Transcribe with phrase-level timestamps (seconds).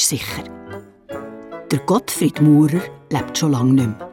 [0.00, 0.44] ist sicher.
[1.70, 4.10] Der Gottfried Maurer lebt schon lange nicht mehr.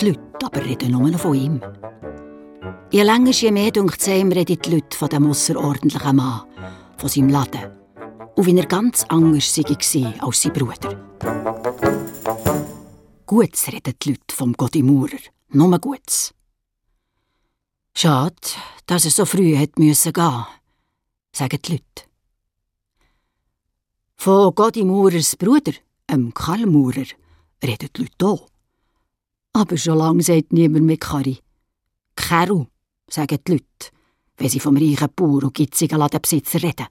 [0.00, 1.60] Die Leute aber reden nur noch von ihm.
[2.90, 6.42] Je länger, je mehr, dunkt es reden die Leute von dem außerordentlichen Mann,
[6.96, 7.70] von seinem Laden.
[8.36, 11.00] Und wie er ganz anders war als sein Bruder.
[13.26, 15.22] Gutes reden die Leute vom Gotti Maurer.
[15.50, 16.34] Nur Gutes.
[17.96, 18.34] Schade,
[18.86, 20.46] dass er so früh hätte müssen gehen,
[21.32, 22.13] sagen die Leute.
[24.24, 25.74] Von Gotti Maurers Bruder,
[26.10, 27.04] dem Karl Maurer,
[27.62, 28.48] reden die Leute auch.
[29.52, 31.40] Aber schon lange sagt niemand mehr Kari.
[32.16, 32.64] Keru,
[33.06, 33.90] sagen die Leute,
[34.38, 36.86] wenn sie vom reichen Bauer und gitzigen Ladenbesitzer reden.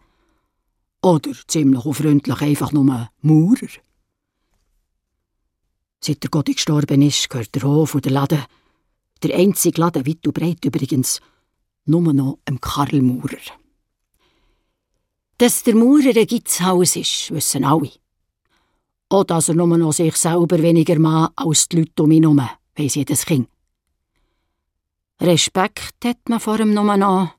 [1.01, 3.73] Oder ziemlich unfreundlich einfach nur Maurer.
[6.01, 8.43] Seit der Gotti gestorben ist, gehört der Hof und der Laden,
[9.23, 11.19] der einzige Laden weit und breit übrigens,
[11.85, 13.62] nur noch dem Karl Maurer.
[15.43, 17.91] Dass der Maurer ein Gitzhaus ist, wissen alle.
[19.09, 22.49] Auch dass er nur noch sich selber weniger mag als die Leute um ihn herum,
[22.77, 23.49] weiss jedes Kind.
[25.19, 27.33] Respekt hat man vor ihm nur noch,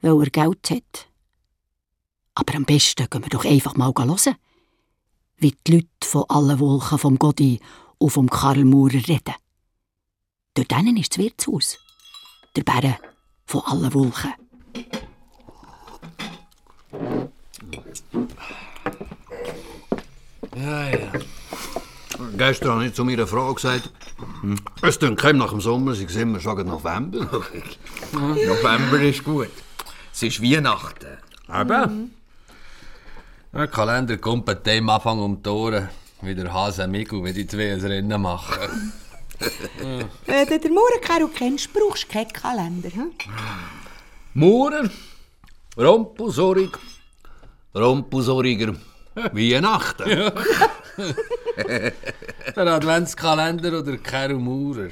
[0.00, 1.08] weil er Geld hat.
[2.34, 4.34] Aber am besten gehen wir doch einfach mal hören,
[5.36, 7.60] wie die Leute von allen Wolken vom Godi
[7.98, 9.36] und vom Karl Maurer reden.
[10.54, 11.78] Dort ist das Wirtshaus.
[12.56, 12.96] Der Bären
[13.46, 14.39] von allen Wolken.
[20.56, 21.12] Ja, ja.
[22.36, 23.90] Gestern habe ich zu meiner Frau gesagt,
[24.42, 24.56] hm.
[24.82, 27.20] es klingt nach dem Sommer, sie sehen wir schon November.
[28.12, 29.50] November ist gut.
[30.12, 31.18] Es ist Weihnachten.
[31.48, 31.80] Eben.
[31.80, 32.10] Mhm.
[33.52, 35.88] Der Kalender kommt bei dem Anfang um die Ohren,
[36.22, 38.92] wie der Hase Migu, wie die zwei ein Rennen machen.
[40.26, 42.90] Wenn du den Maurer kennst, brauchst du keinen Kalender.
[42.90, 43.12] Hm?
[44.34, 44.88] Maurer,
[45.76, 46.78] Rompusorig,
[47.74, 48.74] Rompusoriger,
[49.32, 50.08] Weihnachten.
[50.08, 50.32] Ja.
[52.56, 54.88] der Adventskalender oder Kero Maurer.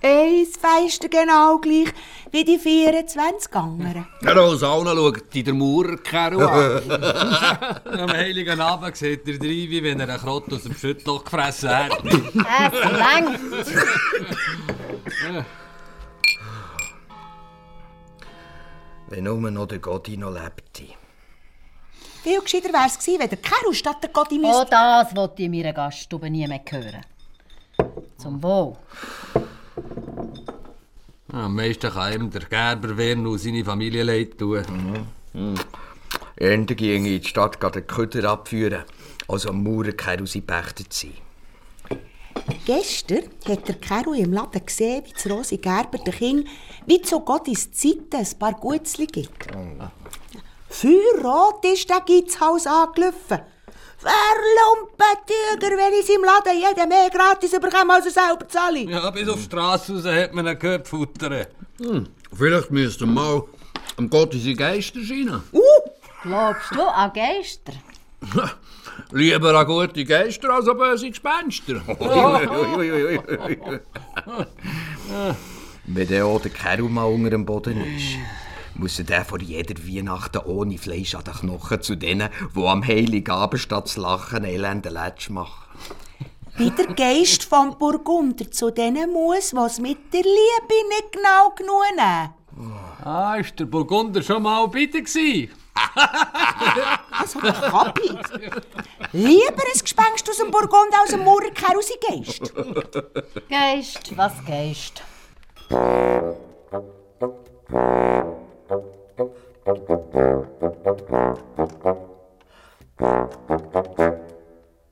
[0.00, 1.88] Eins feist genau gleich
[2.30, 4.06] wie die 24 anderen.
[4.22, 6.82] Der Rosauna schaut die der Maurer an.
[8.00, 11.70] Am heiligen Abend sieht er drei, wie wenn er einen Krott aus dem Schüttloch gefressen
[11.70, 12.04] hat.
[12.04, 13.40] Es langt.
[19.08, 20.94] Wenn nur noch der Gotti noch lebte.
[22.28, 24.60] Viel gescheiter wäre es gewesen, wenn der Kero statt der Gotti müsste...
[24.60, 27.00] Oh, das wollte ich in meiner Gaststube nie mehr hören.
[28.18, 28.76] Zum Wohl.
[31.32, 34.62] am meisten kann ihm der Gerber werden und seine Familie leid tun.
[35.32, 35.40] Mhm.
[35.40, 35.54] Mhm.
[36.36, 38.84] Ende ging in die Stadt den Köder abführen,
[39.26, 41.14] also am Mauern kein ausgepechtet sein.
[42.66, 46.48] Gestern hat der Kero im Laden gesehen, wie das Rosi Gerber den Kind
[46.84, 49.46] wie zu Gottes Zeiten ein paar Gutzli gibt.
[50.70, 53.40] Feuerrot ist der Gitzhaus angelaufen.
[53.98, 58.80] Verlumpetiger, wenn ich im Laden jeden mehr gratis bekomme, als er selber zahle.
[58.80, 61.46] Ja, bis auf die Straße raus hat man ihn gehört futtern.
[61.80, 63.42] Hm, vielleicht müsst ihr mal
[63.96, 65.42] am Gott in Geister scheinen.
[65.52, 65.60] Uh!
[66.22, 67.72] Glaubst du an Geister?
[69.10, 71.76] Lieber an gute Geister als an böse Gespenster.
[75.86, 78.16] Wenn der auch der Kerl mal unter dem Boden ist
[78.78, 83.60] muss der vor jeder Weihnachten ohne Fleisch an den Knochen zu denen, die am Heiligabend
[83.60, 85.68] statt zu lachen elende Letsch machen.
[86.56, 91.82] Wie der Geist vom Burgunder zu denen muss, was mit der Liebe nicht genau genug
[91.96, 92.30] nehmen.
[93.04, 95.50] Ah, ist der Burgunder schon mal bitte gsi?
[97.12, 98.08] also, Kapi.
[99.12, 102.52] Lieber ein Gespenst aus dem Burgunder als ein Murker aus dem Geist.
[103.48, 105.02] Geist, was Geist?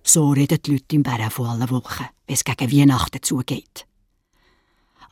[0.03, 3.87] So reden die Leute im Bären von allen Wochen, wenn es gegen Weihnachten zugeht.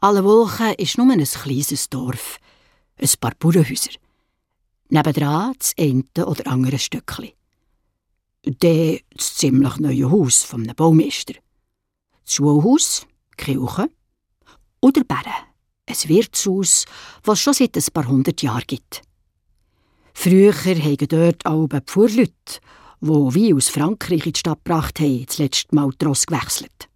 [0.01, 2.39] Alle Wochen ist nur ein kleines Dorf,
[2.97, 3.91] ein paar Bauernhäuser.
[4.89, 7.33] Nebendran das eine oder andere Stückchen.
[8.45, 11.35] Dann das ziemlich neue Haus vom Baumeister.
[12.25, 13.91] Das Schulhaus, die Kirche
[14.81, 15.54] oder Bären,
[15.87, 16.85] ein Wirtshaus,
[17.23, 19.03] das es schon seit ein paar hundert Jahren gibt.
[20.15, 22.61] Früher haben dort auch die Pfuhrleute,
[23.01, 26.89] die wie aus Frankreich in die Stadt gebracht haben, das letzte Mal die Ross gewechselt.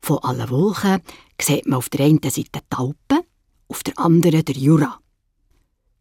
[0.00, 1.02] Von allen Wolken
[1.40, 3.26] sieht man auf der einen Seite die Alpen,
[3.68, 4.98] auf der anderen der Jura.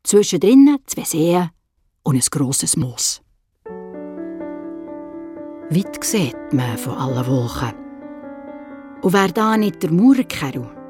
[0.04, 1.50] Zwischendrin zwei Seen
[2.04, 3.22] und ein grosses Moos.
[5.70, 7.74] Weit sieht man von allen Wolken.
[9.02, 10.81] Und wer da nicht der Mauerkerl,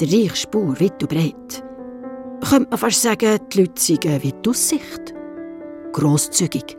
[0.00, 1.64] der reichste Bauer, weit und breit,
[2.48, 5.14] könnte man fast sagen, die Leute seien wie die Aussicht.
[5.92, 6.76] Grosszügig.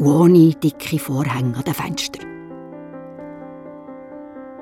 [0.00, 2.26] ohne dicke Vorhänge an den Fenstern.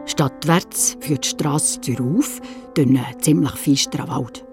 [0.04, 2.40] Stadtwärts führt die Strasse Tür auf,
[2.74, 4.44] durch einen ziemlich feisteren Wald.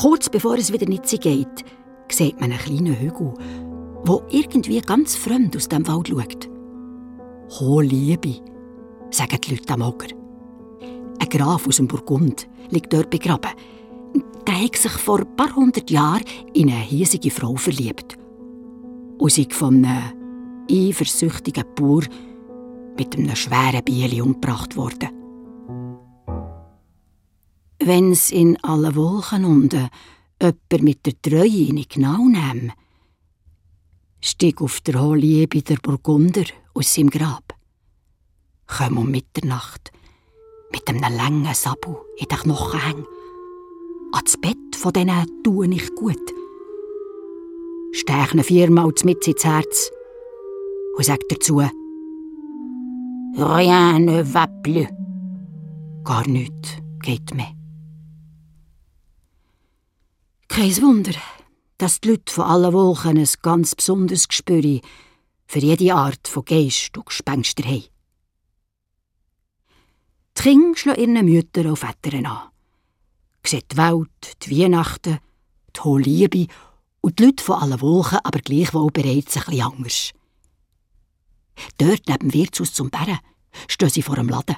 [0.00, 1.64] Kurz bevor es wieder nicht geht,
[2.10, 3.34] sieht man einen kleinen Hügel,
[4.04, 6.48] wo irgendwie ganz fremd aus dem Wald schaut.
[7.58, 8.36] Hohe Liebe,
[9.10, 10.19] sagen die Leute am Oger.
[11.20, 13.50] Ein Graf aus dem Burgund liegt dort begraben.
[14.46, 16.24] Der hat sich vor ein paar hundert Jahren
[16.54, 18.16] in eine hiesige Frau verliebt.
[19.18, 22.04] Und sie von einem eifersüchtigen Bauer
[22.96, 25.10] mit einem schweren Bieli umgebracht worden.
[27.82, 29.88] Wenn's in allen Wolken unten
[30.40, 32.72] jemand mit der Treue nicht genau nehmen,
[34.20, 36.44] stieg auf der hohen Liebe der Burgunder
[36.74, 37.54] aus seinem Grab.
[38.66, 39.92] Komm um Mitternacht
[40.72, 43.06] mit einem langen Sabu in den Knochen hängen.
[44.12, 46.34] Ans Bett von denen tue ich gut.
[47.92, 49.90] Stech ihn viermal mit ins Herz
[50.96, 51.62] und sag dazu,
[53.36, 54.88] Rien ne va plus.
[56.04, 57.54] Gar nichts geht mehr.
[60.48, 61.12] Kein Wunder,
[61.78, 64.80] dass die Leute von allen Wolken ein ganz besonderes Gespür
[65.46, 67.89] für jede Art von Geist und Gespenster haben.
[70.40, 72.48] Die Kinder schlagen ihren Müttern und Vätern an.
[73.44, 75.18] Sehen die Welt, die Weihnachten,
[75.76, 76.46] die hohe Liebe
[77.02, 80.12] und die Leute von allen Wolken aber gleichwohl bereits ein bisschen anders.
[81.76, 83.18] Dort neben dem Wirtshaus zum Bären
[83.68, 84.56] stehen sie vor einem Laden.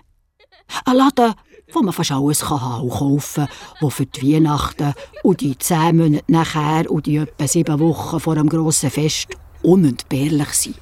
[0.84, 1.34] Ein Laden,
[1.72, 4.94] wo man fast alles kann haben und kaufen kann, wo für die Weihnachten
[5.24, 10.50] und die zehn Monate nachher und die etwa sieben Wochen vor einem grossen Fest unentbehrlich
[10.50, 10.76] sind.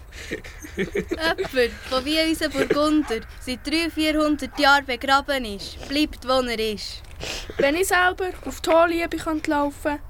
[0.77, 1.55] Jemand,
[1.91, 7.03] der wie unser Burgunder seit 300, 400 Jahren begraben ist, bleibt, wo er ist.
[7.59, 10.01] Wenn ich selber auf die Liebe laufen könnte,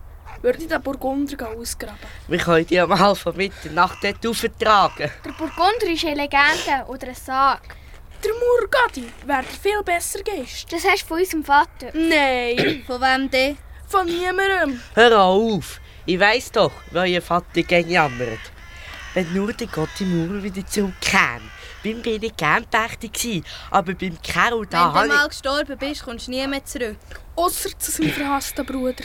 [0.43, 1.99] würde ich den Burgunder ausgraben.
[2.29, 5.11] Wir können die mal von Mitternacht dort auftragen.
[5.25, 7.77] Der Burgunder ist eine Legende oder ein Sarg.
[8.23, 10.71] Der Murgadi wäre der viel besser Geist.
[10.71, 11.91] Das hast du von unserem Vater.
[11.95, 12.83] Nein.
[12.87, 13.57] von wem denn?
[13.87, 14.81] Von niemandem.
[14.95, 15.81] Hör auf.
[16.07, 18.39] Ich weiss doch, wie euer Vater gern jammert.
[19.15, 21.41] Wenn nur der Gott im Mauer wieder zurückkäme.
[21.83, 26.27] Beim bin ich gern gewesen, aber beim Carol da Wenn du mal gestorben bist, kommst
[26.27, 26.99] du nie mehr zurück.
[27.35, 29.05] Ausser zu seinem verhassten Bruder.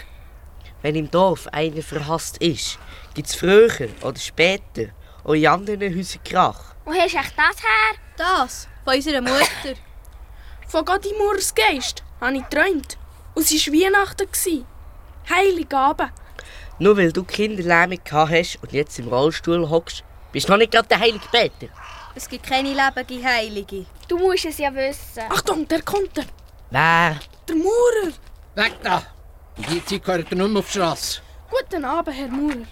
[0.82, 2.78] Wenn im Dorf einer verhasst ist,
[3.16, 4.90] gibt es früher oder später
[5.24, 6.76] auch in anderen Häusern Krach.
[6.86, 7.98] Wo hast du echt das her?
[8.18, 8.68] Das?
[8.84, 9.80] Von unserer Mutter.
[10.68, 12.98] Von Godimurs Geist habe ich geträumt.
[13.34, 14.28] Und es war Weihnachten.
[15.30, 16.12] Heiligabend.
[16.78, 20.88] Nur weil du Kinderlähmung hast und jetzt im Rollstuhl hockst, bist du noch nicht gerade
[20.90, 21.72] der heilige Peter.
[22.14, 23.86] Es gibt keine lebende Heilige.
[24.08, 25.24] Du musst es ja wissen.
[25.30, 26.18] Achtung, der kommt.
[26.18, 26.26] Er.
[26.70, 27.20] Wer?
[27.48, 28.14] Der Maurer.
[28.56, 29.04] Weg da!
[29.56, 31.22] In dieser Zeit gehört er nicht mehr auf die Strasse.
[31.50, 32.66] Guten Abend, Herr Maurer.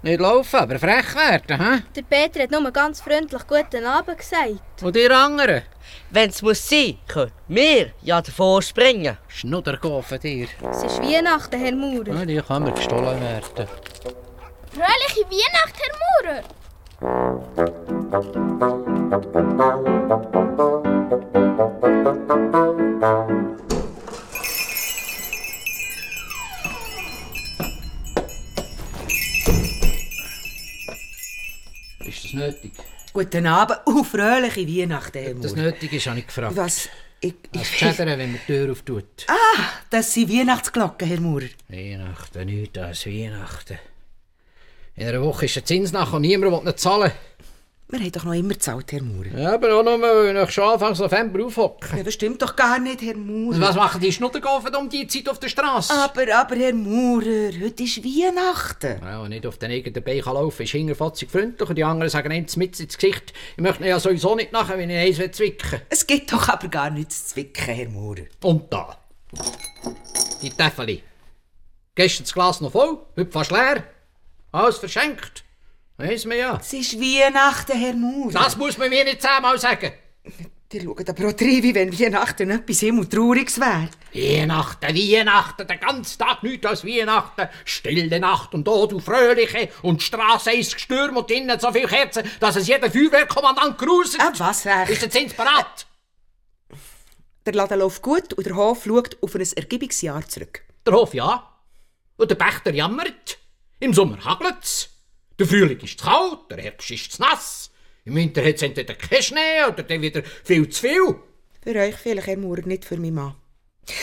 [0.00, 1.82] Nicht laufen, aber frech werden, hä?
[1.96, 4.82] Der Peter hat nur ganz freundlich guten Abend gesagt.
[4.82, 5.62] Und ihr anderen?
[6.10, 9.18] Wenn es muss sein, können wir ja davor springen.
[9.26, 10.46] Schnuddergehen von dir.
[10.70, 12.14] Es ist Weihnachten, Herr Maurer.
[12.14, 13.68] Ja, die kann mir gestohlen werden.
[14.70, 16.42] Fröhliche Weihnacht, Herr Maurer!
[23.58, 23.67] Ist
[32.32, 32.72] das nötig?
[33.12, 36.56] Guten Abend und fröhliche Weihnachten, Herr Ob das nötig ist, habe ich gefragt.
[36.56, 36.88] Was?
[37.20, 39.26] Ich, Was ich, schädern, wenn man die Tür auftut?
[39.26, 41.48] ah, das sind Weihnachtsglocken, Herr Maurer.
[41.68, 43.78] Weihnachten, nichts als Weihnachten.
[44.94, 47.10] In einer Woche ist der Zins nach und niemand will zahlen.
[47.90, 49.28] Wir haben doch noch immer gezahlt, Herr Maurer.
[49.34, 51.96] Ja, aber auch nur, weil ich schon Anfang November aufhocke.
[51.96, 53.58] Ja, das stimmt doch gar nicht, Herr Maurer.
[53.62, 55.94] Was machen die Schnuddergaufen um die Zeit auf der Straße?
[55.94, 59.00] Aber, aber, Herr Maurer, heute ist Weihnachten.
[59.00, 62.30] Ja, und nicht auf den eigenen Bein laufen ist hinterfotzig freundlich und die anderen sagen
[62.30, 65.80] einem mit ins Gesicht, ich möchte ihn ja sowieso nicht nachher, wenn ich eins zwicken.
[65.88, 68.26] Es gibt doch aber gar nichts zu zwicken, Herr Maurer.
[68.42, 68.98] Und da.
[70.42, 71.02] Die Täfeli.
[71.94, 73.82] Gestern das Glas noch voll, heute fast leer.
[74.52, 75.44] Alles verschenkt.
[75.98, 76.58] Weiss man ja.
[76.60, 78.32] Es ist Weihnachten, Herr Maurer.
[78.32, 79.90] Das muss man mir nicht zehnmal sagen.
[80.70, 83.88] Die schauen aber auch rein, wie wenn Weihnachten etwas himmeltrauriges wäre.
[84.14, 87.48] Weihnachten, Weihnachten, der ganze Tag nichts als Weihnachten.
[87.64, 91.88] Stille Nacht und da du Fröhliche und die Strasse ist gestürmt und innen so viele
[91.88, 94.22] Kerzen, dass es jeder Feuerwehrkommandant gruselt.
[94.22, 94.90] Ah, was recht.
[94.90, 95.86] Ist der Zins parat?
[97.44, 100.62] Der Laden läuft gut und der Hof schaut auf ein Ergebungsjahr zurück.
[100.86, 101.48] Der Hof ja.
[102.18, 103.38] Und der Pächter jammert.
[103.80, 104.97] Im Sommer hagelt's.
[105.38, 107.70] Der Frühling ist zu kalt, der Herbst ist zu nass.
[108.04, 111.14] Im Winter hat es entweder keinen Schnee oder dann wieder viel zu viel.
[111.62, 113.34] Für euch vielleicht, Herr Maurer, nicht für meinen Mann.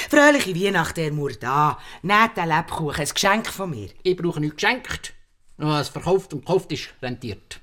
[0.10, 1.34] Fröhliche Weihnachten, Herr Maurer.
[1.34, 3.90] Da, nehmt den Lebkuchen, ein Geschenk von mir.
[4.04, 5.14] Ich brauche nichts geschenkt.
[5.58, 7.60] Was verkauft und gekauft ist, rentiert.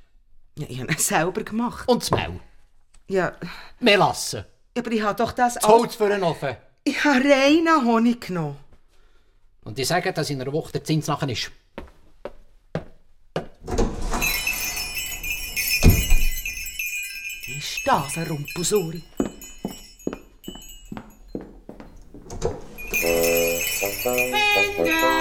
[0.59, 1.89] Ja, ich habe ihn selber gemacht.
[1.89, 2.41] Und das Mehl.
[3.09, 3.37] Ja,
[3.81, 4.47] Melasse.
[4.77, 6.57] aber ich habe doch das Das Holz für den Ofen.
[6.85, 8.59] Ich habe reinen Honig genommen.
[9.65, 11.51] Und die sagen, dass in einer Woche der Zins nachher ist.
[17.75, 19.03] Ist das ein Rumpusuri?
[24.03, 25.13] Finger!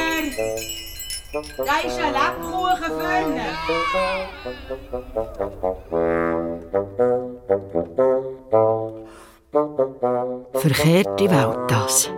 [1.58, 3.46] Da ist ein Lebkuchen vorne.
[10.54, 12.12] Verkehrte Welt das.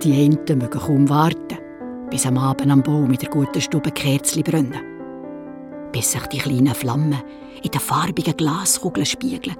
[0.00, 1.58] Die einen mögen kaum warten,
[2.08, 5.90] bis am Abend am Baum in der guten Stube Kerzli brennen.
[5.90, 7.20] Bis sich die kleinen Flammen
[7.64, 9.56] in den farbigen Glaskugeln spiegeln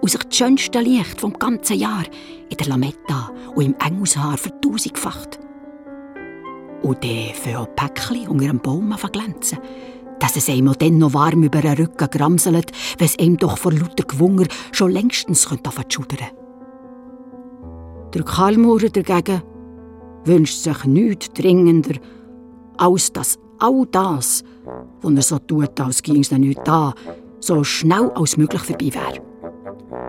[0.00, 2.04] und sich das schönste Licht vom ganzen Jahr
[2.48, 5.38] in der Lametta und im Engelshaar vertausendfacht.
[6.82, 9.58] Und dann auch die Päckchen unter dem Baum an glänzen,
[10.20, 13.72] dass es einem dann noch warm über den Rücken gramselt, wenn es einem doch vor
[13.72, 15.56] lauter Gewunger schon längstens zu
[15.88, 16.28] schudern.
[18.14, 19.42] Der Kalmurer dagegen
[20.24, 21.98] wünscht sich nichts dringender,
[22.76, 24.44] als dass all das,
[25.02, 26.94] was er so tut, als ging es nicht da,
[27.44, 29.20] so schnell als möglich vorbei wäre.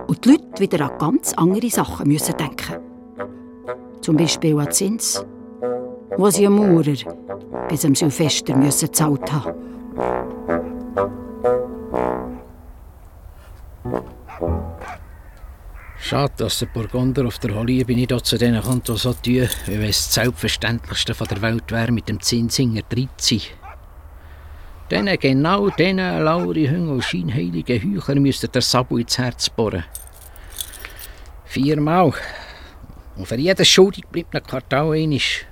[0.07, 2.75] Und die Leute wieder an ganz andere Sachen müssen denken.
[4.01, 5.25] Zum Beispiel an Zins,
[6.15, 6.95] wo sie am Maurer
[7.67, 9.53] bis am Silvester müssen gezahlt haben.
[15.97, 19.49] Schade, dass der Burgunder auf der Holliebe nicht auch zu denen kommt, die so tun,
[19.65, 23.64] wie wenn es das Selbstverständlichste von der Welt wäre, mit dem drin zu sein.
[24.91, 29.83] Denen, genau denen, laure Hünger und scheinheilige Heuchler, müsste der Sabu ins Herz bohren.
[31.45, 32.13] Viermal.
[33.15, 35.45] Und für jedes schuldig bleibt ein Quartal einisch.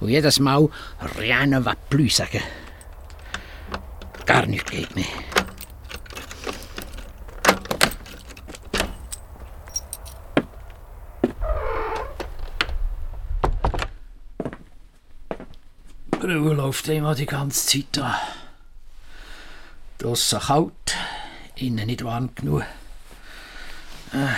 [0.00, 0.68] Und jedes Mal
[1.18, 2.42] rien va plus sagen.
[4.26, 5.04] Gar nichts geht mehr.
[16.22, 18.14] Ruhe läuft immer die ganze Zeit an.
[20.00, 20.96] Draussen kalt,
[21.56, 22.62] innen nicht warm genug.
[24.14, 24.28] Äh,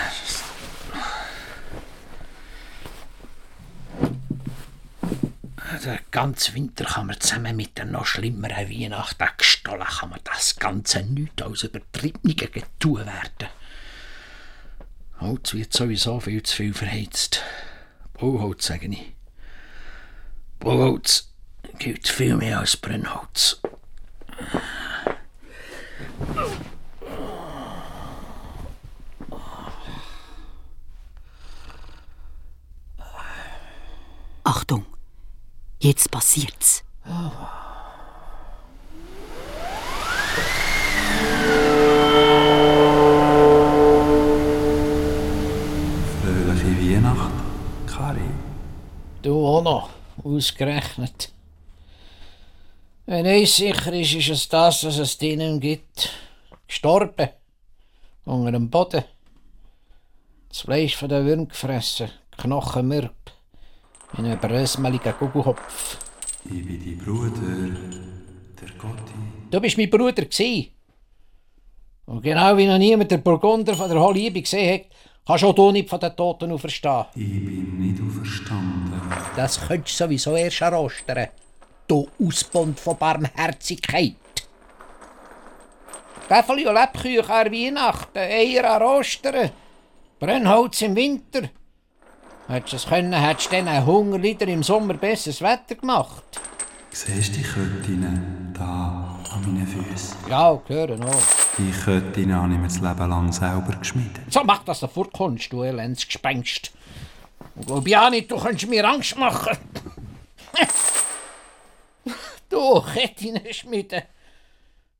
[5.84, 10.56] Den ganzen Winter kann man zusammen mit der noch schlimmeren Weihnachten gestohlen, kann man das
[10.56, 13.48] Ganze nicht als übertriebene getun werden.
[15.20, 17.40] Holz wird sowieso viel zu viel verheizt.
[18.14, 19.12] Bauholz, sage ich.
[20.58, 21.32] Bauholz
[21.78, 23.60] gilt viel mehr als Brennholz.
[34.44, 34.84] Achtung,
[35.80, 36.84] jetzt passiert's.
[46.22, 47.30] Fröhliche Weihnacht,
[47.86, 48.20] Kari.
[49.22, 49.90] Du auch noch,
[50.22, 51.32] ausgerechnet.
[53.12, 56.08] Wenn eins sicher ist, ist es das, was es drinnen gibt.
[56.66, 57.28] Gestorben.
[58.24, 59.04] Unter dem Boden.
[60.48, 62.08] Das Fleisch von den Würmern gefressen.
[62.38, 63.12] Knochen mürb.
[64.16, 65.98] In einem brösmeligen Gugelhopf.
[66.46, 67.78] Ich bin dein Bruder,
[68.58, 69.12] der Gotti.
[69.50, 70.72] Du bist mein Bruder gsi.
[72.06, 74.86] Und genau wie noch niemand der Burgunder von der Holliebe gesehen hat,
[75.26, 77.04] kannst auch du nicht von den Toten auferstehen.
[77.14, 79.02] Ich bin nicht auferstanden.
[79.36, 81.28] Das könntest du sowieso erst errostern.
[81.92, 84.14] Du Ausbund von Barmherzigkeit.
[86.26, 89.50] Gäffeli und Lebküche an Weihnachten, Eier an Ostern,
[90.18, 91.50] Brennholz im Winter.
[92.48, 96.40] Hättest du es können, hättest du diesen Hungerlieder im Sommer besseres Wetter gemacht.
[96.92, 100.16] Siehst du die Köttinnen da an meinen Füßen?
[100.30, 101.22] Ja, hören auch.
[101.58, 104.32] Die Köttinnen habe ich mir das Leben lang selber geschmiedet.
[104.32, 106.72] So mach, dass du vorkommst, du elends Gespenst.
[107.54, 109.58] Und glaub ja nicht, du könntest mir Angst machen.
[112.48, 114.02] du, Kettinen schmieden.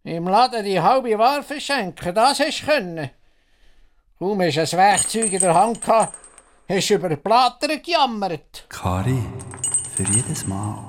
[0.04, 3.10] Im Laden die halbe Ware verschenken, das hast du können.
[4.18, 6.16] Kaum hast du ein Werkzeug in der Hand gehabt,
[6.68, 8.66] hast du über die Plater gejammert.
[8.68, 9.22] Kari,
[9.94, 10.84] für jedes Mal,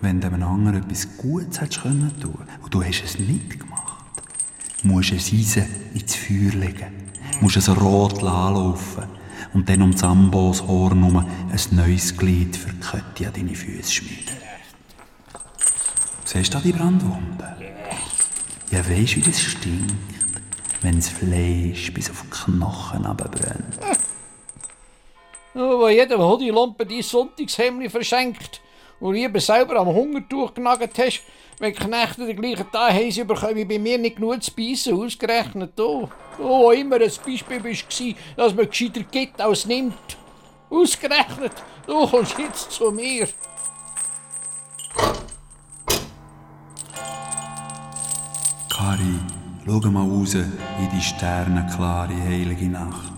[0.00, 4.04] wenn du einem anderen etwas Gutes hättest können tun und du hast es nicht gemacht,
[4.82, 9.04] musst du ein Eisen ins Feuer legen, musst es rot anlaufen
[9.54, 13.92] und dann um das Amboshorn herum ein neues Glied für die Kette an deine Füße
[13.92, 14.45] schmieden.
[16.36, 17.56] Siehst du die Brandwunde?
[18.70, 19.94] Ja, weisst du, wie das stinkt,
[20.82, 23.78] wenn das Fleisch bis auf die Knochen runterbrennt?
[25.54, 28.60] Wo jedem Hoodie-Lampe dein Sonntagshemd verschenkt
[29.00, 31.22] und lieber selber am Hungertuch genagelt hast,
[31.58, 34.92] wenn die Knechte den gleichen Tag haben bekommen wie bei mir nicht genug zu beißen,
[34.92, 36.06] ausgerechnet du.
[36.36, 37.86] Du, wo immer ein Beispiel bist,
[38.36, 40.18] dass man gescheiter gibt als nimmt.
[40.68, 41.52] Ausgerechnet,
[41.86, 43.26] du kommst jetzt zu mir.
[48.86, 49.18] Kari,
[49.64, 53.12] schau mal raus in die sternenklare, heilige Nacht.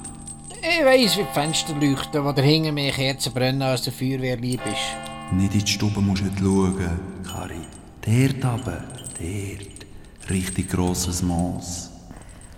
[0.63, 4.63] Ich weiss, wie die Fenster leuchten, wo dahinter mehr Kerzen brennen, als der Feuerwehr lieb
[4.65, 4.97] ist.
[5.31, 7.61] Nicht in die Stube musst du schauen, Kari.
[8.01, 8.79] Dort oben,
[9.19, 11.91] dort, richtig grosses Moos.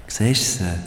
[0.07, 0.79] Siehst du sie?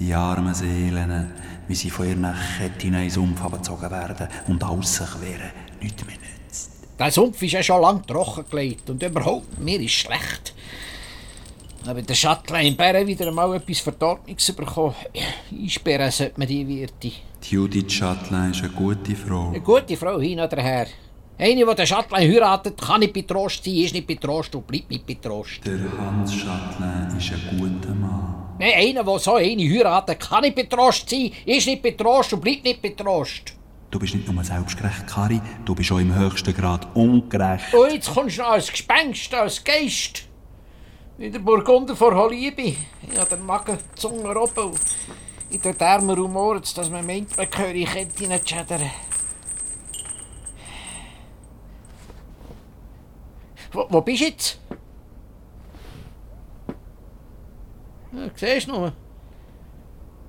[0.00, 1.30] Die armen Seelen,
[1.68, 6.04] wie sie von ihren Ketten in den Sumpf abgezogen werden und alles sich wehren, nichts
[6.06, 6.70] mehr nützt.
[6.98, 10.54] Der Sumpf ist ja schon lang trocken gelegt und überhaupt, mir ist schlecht.
[11.86, 14.94] Aber der Schattlein in Bären wieder einmal etwas Verdorbenes bekommen.
[15.50, 17.10] Einsperren sollte man die Wirte.
[17.42, 19.48] Die Judith Schattlein ist eine gute Frau.
[19.48, 20.86] Eine gute Frau hin oder her.
[21.38, 25.04] Eine, die den Schattlein heiratet, kann nicht betrost sein, ist nicht betrost und bleibt nicht
[25.04, 25.60] betrost.
[25.64, 28.56] Der Hans Schattlein ist ein guter Mann.
[28.60, 32.62] Nein, einer, der so eine heiratet, kann nicht betrost sein, ist nicht betrost und bleibt
[32.62, 33.54] nicht betrost.
[33.90, 37.74] Du bist nicht nur selbstgerecht, Kari, du bist auch im höchsten Grad ungerecht.
[37.74, 40.28] Und jetzt kommst du noch als Gespenst, als Geist.
[41.18, 42.62] Wie der Burgunder vor Holiebe.
[43.02, 44.00] Ich habe den Magen, die
[44.36, 44.72] oben.
[45.50, 48.90] In den Därmen rumoret dass man meint, man die Kette nicht schädern.
[53.72, 54.60] Wo, wo bist du jetzt?
[58.12, 58.92] Ja, siehst du nur.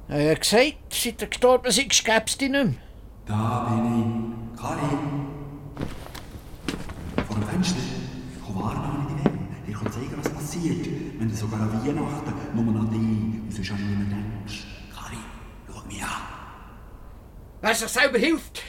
[0.07, 2.73] Er hat ja gesagt, seit er gestorben ist, gäbe es dich nicht mehr.
[3.25, 4.61] Da bin ich.
[4.61, 5.12] Kari.
[10.63, 10.87] Passiert,
[11.19, 14.63] wenn du sogar an Weihnachten nur noch dich und sonst an niemand denkst.
[14.95, 15.17] Kari,
[15.67, 16.09] schau mich an.
[17.61, 18.61] Wer sich selber hilft,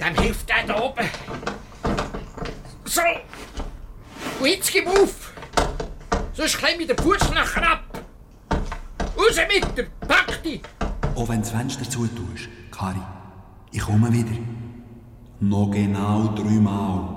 [0.00, 1.08] dem hilft der da oben.
[2.84, 3.00] So.
[4.40, 5.32] Und jetzt gib auf.
[6.32, 8.04] Sonst klemme ich den Fuß nachher ab.
[9.16, 10.62] Raus mit dir, pack dich.
[11.14, 13.00] Auch wenn du das Fenster zutust, Kari,
[13.70, 14.36] ich komme wieder.
[15.40, 17.13] Noch genau dreimal.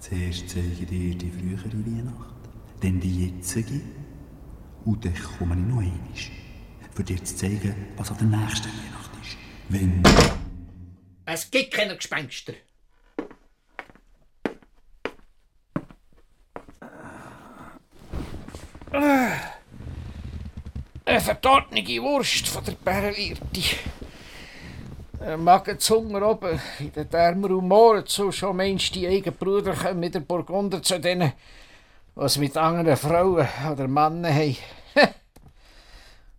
[0.00, 2.36] Zuerst zeige ich dir die frühere Weihnacht,
[2.80, 3.80] dann die jetzige
[4.84, 5.92] und dann komme ich noch einmal,
[6.94, 9.36] für dir zu zeigen, was an der nächsten Weihnacht ist.
[9.68, 10.02] Wenn...
[11.26, 12.54] Es gibt keine Gespenster.
[21.04, 23.76] Eine verdorbene Wurst von der Bärenwirte.
[25.20, 29.98] Ein Magen Hunger oben in den Därmer und so schon meinst die eigenen Brüder kommen
[29.98, 31.32] mit der Burgunder zu denen,
[32.14, 34.56] was mit anderen Frauen oder Männern haben.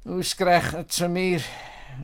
[0.06, 1.42] Ausgerechnet zu mir.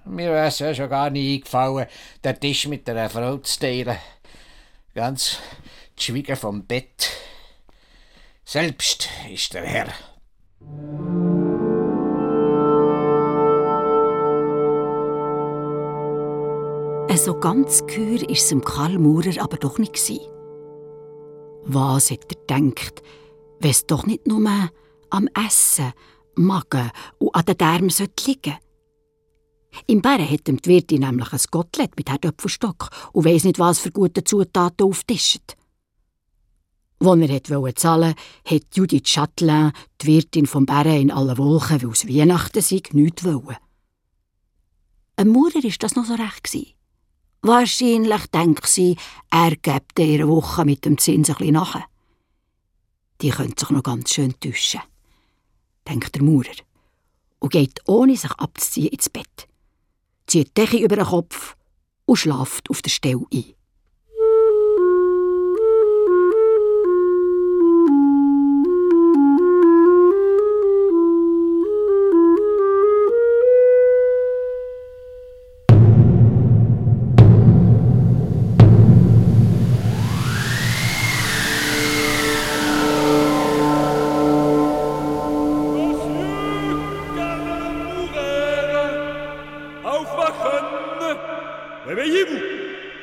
[0.03, 1.87] Mir wäre es ja schon gar nicht eingefallen,
[2.23, 3.97] den Tisch mit einer Frau zu teilen.
[4.93, 5.39] Ganz
[5.95, 7.09] geschwiegen vom Bett.
[8.43, 9.93] Selbst ist der Herr.
[17.17, 19.93] So ganz gehör war es Karl Maurer aber doch nicht.
[19.93, 20.19] Gewesen.
[21.63, 23.01] Was hat er gedacht,
[23.59, 24.69] wenn es doch nicht nur
[25.09, 25.93] am Essen,
[26.35, 28.55] Magen und an den Darm liegen?
[29.87, 33.79] Im Bären hat ihm die Wirtin nämlich ein Gottlet mit Herdöpfelstock und weiss nicht, was
[33.79, 35.55] für gute Zutaten auftischt.
[36.99, 41.91] Als er wollte zahlen, hat Judith Chatelain, die Wirtin vom Bären in allen Wolken, weil
[41.91, 43.57] es Weihnachten sei, nichts wollen.
[45.15, 46.74] Ein Maurer war das noch so recht.
[47.47, 48.97] Wahrscheinlich denkt sie,
[49.29, 51.79] er gibt ihre Woche mit dem Zins ein bisschen nach.
[53.21, 54.81] Die könnte sich noch ganz schön täuschen,
[55.87, 56.55] denkt der Maurer
[57.37, 59.47] und geht ohne sich abzuziehen ins Bett,
[60.25, 61.55] zieht die Decke über den Kopf
[62.05, 63.53] und schlaft auf der Stelle ein.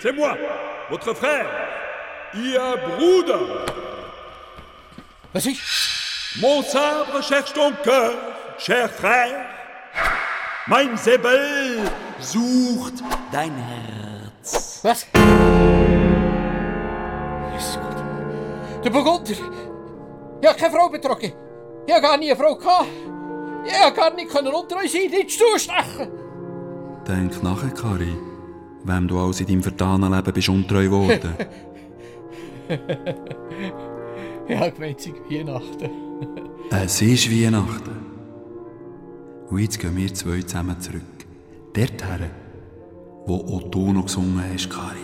[0.02, 0.36] C'est moi,
[0.90, 1.46] votre frère,
[2.34, 3.38] Ihr Bruder.
[5.32, 5.60] Was ist?
[6.40, 8.10] Mon sabre cherche ton cœur,
[8.58, 9.46] cher frère.
[10.66, 11.88] Mein Säbel
[12.18, 12.94] sucht
[13.30, 14.80] dein Herz.
[14.82, 15.06] Was?
[17.54, 18.84] Jesus Gott.
[18.84, 19.30] Der Burgunder!
[19.30, 21.32] Ich habe keine Frau betrogen.
[21.86, 22.88] Ich habe gar nie eine Frau gehabt.
[23.64, 26.10] Ich habe gar nicht unter uns sein, nicht zustechen.
[27.06, 28.31] Denk nachher, Kari.
[28.84, 31.34] Wem du alles in deinem vertanen Leben bist untreu geworden.
[34.48, 35.90] ja, gemeint, es sei Weihnachten.
[36.70, 38.02] es ist Weihnachten.
[39.50, 41.02] Und jetzt gehen wir zwei zusammen zurück.
[41.74, 42.30] Dorthin,
[43.26, 44.96] wo auch du noch gesungen hast, Kari.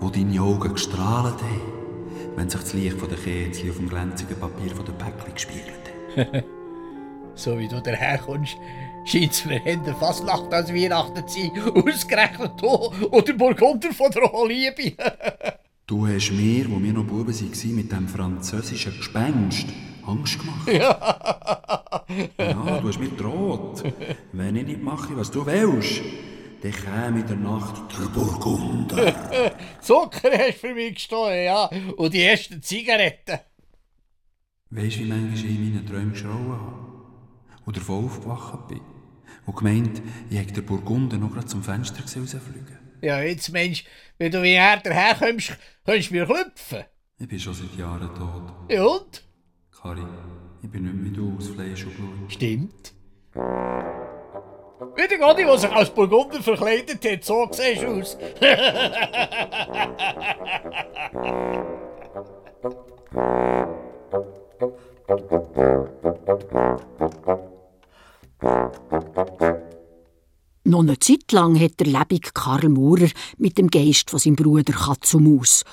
[0.00, 1.60] Wo deine Augen gestrahlt haben,
[2.36, 5.72] wenn sich das Licht von der Kerze auf dem glänzigen Papier von der Päckchen gespiegelt
[6.16, 6.44] hat.
[7.34, 8.56] so wie du daherkommst,
[9.06, 11.52] scheint es mir eher Fasnacht als Weihnachten zu sein.
[11.74, 14.96] Ausgerechnet du oder Burgunder von der Liebe.
[15.86, 19.66] du hast mir, wo wir noch Buben waren, mit dem französischen Gespenst
[20.06, 20.68] Angst gemacht.
[20.68, 22.04] Ja.
[22.38, 23.82] ja, du hast mir droht.
[24.32, 26.02] Wenn ich nicht mache, was du willst,
[26.62, 29.14] dann käme in der Nacht der Burgunder.
[29.80, 31.68] Zucker hast du für mich gestohlen, ja.
[31.96, 33.40] Und die ersten Zigaretten.
[34.70, 36.86] Weißt du, wie manchmal ich in meinen Träumen geschrauen habe?
[37.64, 38.80] Und davon aufgewacht bin?
[39.44, 43.84] Und gemeint, ich hätte den Burgunder noch gerade zum Fenster rausfliegen Ja, jetzt Mensch,
[44.18, 46.84] wenn du wie er daherkommst, kannst du mir klopfen.
[47.18, 48.70] Ich bin schon seit Jahren tot.
[48.70, 49.22] Ja und?
[49.70, 50.02] Kari,
[50.62, 52.32] ich bin nicht mehr wie du aus Fleisch und Blut.
[52.32, 52.94] Stimmt.
[54.94, 58.16] Wie der Gotti, der sich als Burgunder verkleidet hat, so siehst du aus.
[70.64, 74.72] Noch eine Zeit lang hat der lebige Karl Maurer mit dem Geist von seinem Bruder
[74.72, 75.64] Katz Maus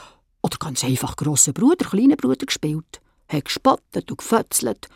[0.44, 4.88] oder ganz einfach grosser Bruder, kleiner Bruder gespielt, hat gespottet und gefötzelt,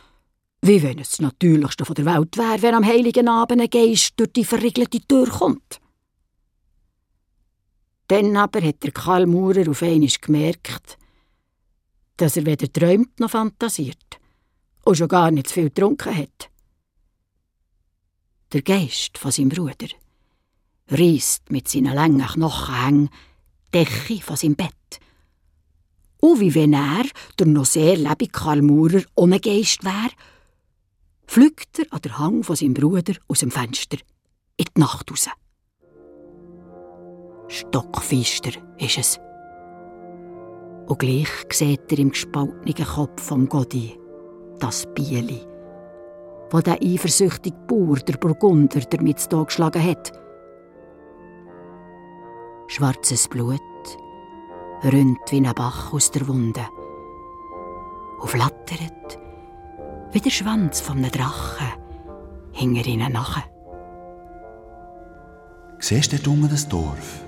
[0.61, 4.13] wie wenn es das Natürlichste von der Welt wäre, wenn am heiligen Abend ein Geist
[4.17, 5.79] durch die verriegelte Tür kommt.
[8.07, 10.97] Dann aber hat der Karl Maurer auf einmal gemerkt,
[12.17, 14.19] dass er weder träumt noch fantasiert
[14.85, 16.49] und schon gar nicht zu viel getrunken hat.
[18.53, 19.87] Der Geist von seinem Bruder
[20.89, 23.09] reißt mit seinen langen Knochenhängen
[23.67, 24.71] die Decke von seinem Bett.
[26.21, 27.03] Und wie wenn er,
[27.37, 30.11] der noch sehr lebige Karl Maurer, ohne Geist wäre,
[31.25, 33.97] fliegt er an der Hang von seinem Bruder aus dem Fenster
[34.55, 35.27] in die Nacht raus.
[37.49, 39.19] Stockfeister ist es.
[40.87, 43.99] Und gleich sieht er im gespaltenen Kopf vom Godi
[44.59, 45.45] das Bieli,
[46.51, 50.11] wo der eifersüchtige Bauer, der Burgunder, damit zu geschlagen hat.
[52.67, 53.59] Schwarzes Blut
[54.83, 56.65] rinnt wie ein Bach aus der Wunde
[58.19, 59.19] und flattert
[60.11, 61.67] wie der Schwanz von einem Drachen
[62.51, 63.41] hinter ihnen nach.
[65.79, 67.21] Siehst du dort das Dorf?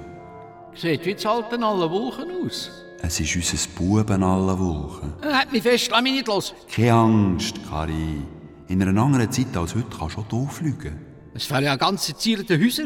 [0.75, 2.71] Sieht wie das alte alle Wochen aus.
[3.01, 5.13] Es ist unser Buben alle Wochen.
[5.21, 6.53] Er hat mich fest, lass mich nicht los.
[6.73, 8.21] Keine Angst, Kari.
[8.69, 10.99] In einer anderen Zeit als heute kannst du auch hier fliegen.
[11.33, 12.85] Es fehlen ja ganze zierte Häuser.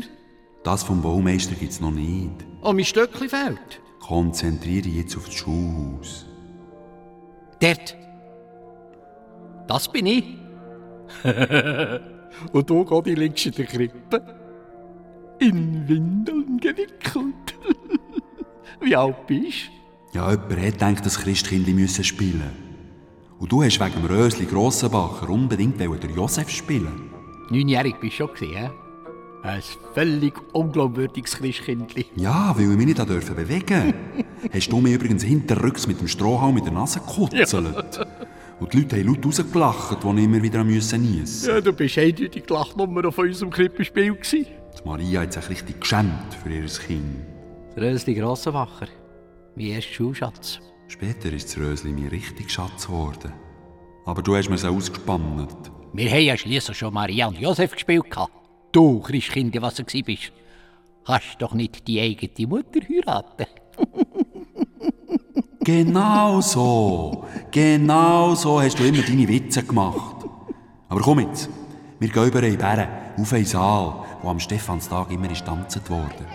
[0.63, 2.32] Das vom Baumeister gibt es noch nicht.
[2.62, 3.82] Und mein Stöckchen fehlt.
[4.00, 6.26] Konzentriere dich jetzt auf das Schulhaus.
[7.60, 7.98] Dort.
[9.67, 10.24] Das bin ich.
[12.54, 14.39] Und du, Godi, liegst in der Krippe.
[15.39, 17.56] In Windeln gewickelt.
[18.80, 19.69] Wie alt bist
[20.13, 20.17] du?
[20.17, 22.73] Ja, jemand hat gedacht, dass Christkindli müssen spielen
[23.43, 27.10] Und du hast wegen dem Rösli Grossenbacher unbedingt den Josef spielen.
[27.49, 28.71] Neunjährig bist du schon gesehen,
[29.41, 29.62] Ein
[29.93, 32.06] völlig unglaubwürdiges Christkindli.
[32.15, 33.93] Ja, weil ich mich nicht dürfen bewegen
[34.53, 37.97] Hast du mir übrigens hinterrücks mit dem Strohhalm mit der Nase gekutzelt.
[37.97, 38.08] Ja.
[38.62, 41.51] Und die Leute haben laut rausgelacht, als ich immer wieder niesen musste.
[41.51, 44.17] Ja, du bist eindeutig die Lachnummer auf unserem Krippenspiel.
[44.32, 44.47] Die
[44.86, 47.25] Maria hat sich richtig geschämt für ihr Kind.
[47.75, 48.88] Rösli Grossenbacher.
[49.58, 50.62] Mein erster Schulschatz.
[50.93, 53.34] Später ist das Rösli mein richtig Schatz geworden.
[54.06, 55.71] Aber du hast mir es ausgespannt.
[55.91, 58.06] Wir haben ja schliesslich schon Maria und Josef gespielt.
[58.71, 60.32] Du, Christkind, was du bist.
[61.03, 63.47] Kannst doch nicht die eigene Mutter heiraten.
[65.62, 67.25] genau so.
[67.49, 70.23] Genau so hast du immer deine Witze gemacht.
[70.89, 71.49] Aber komm jetzt.
[71.99, 76.27] Wir gehen über in Bären, auf einen Saal, wo am Stephanstag immer ist tanzt worden.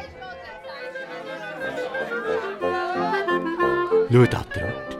[4.11, 4.99] Schau da dort.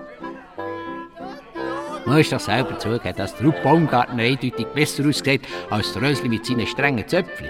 [2.07, 6.29] Man muss doch selber zugeben, dass der Rupp Baumgartner eindeutig besser aussieht als der Rösli
[6.29, 7.49] mit seinen strengen Zöpfchen.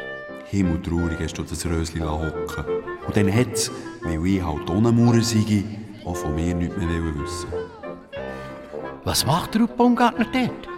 [0.50, 2.64] Himmeltraurig hast du das Rösli hocken
[3.06, 3.70] Und dann hat es,
[4.02, 5.64] weil ich halt ohne Maurer sei,
[6.04, 7.48] auch von mir nichts mehr wissen
[9.04, 10.68] Was macht der Rupp Baumgartner dort?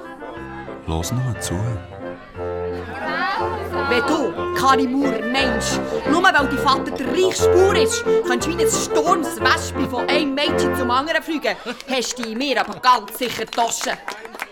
[0.86, 1.54] Los noch zu.
[3.90, 8.56] Wenn du, Kari Maurer, meinst, nur weil dein Vater der reichste Bauer ist, kannst du
[8.56, 11.56] wie ein Sturmswespe von einem Mädchen zum anderen fliegen,
[11.90, 13.98] hast du mir aber ganz sicher die Tasche.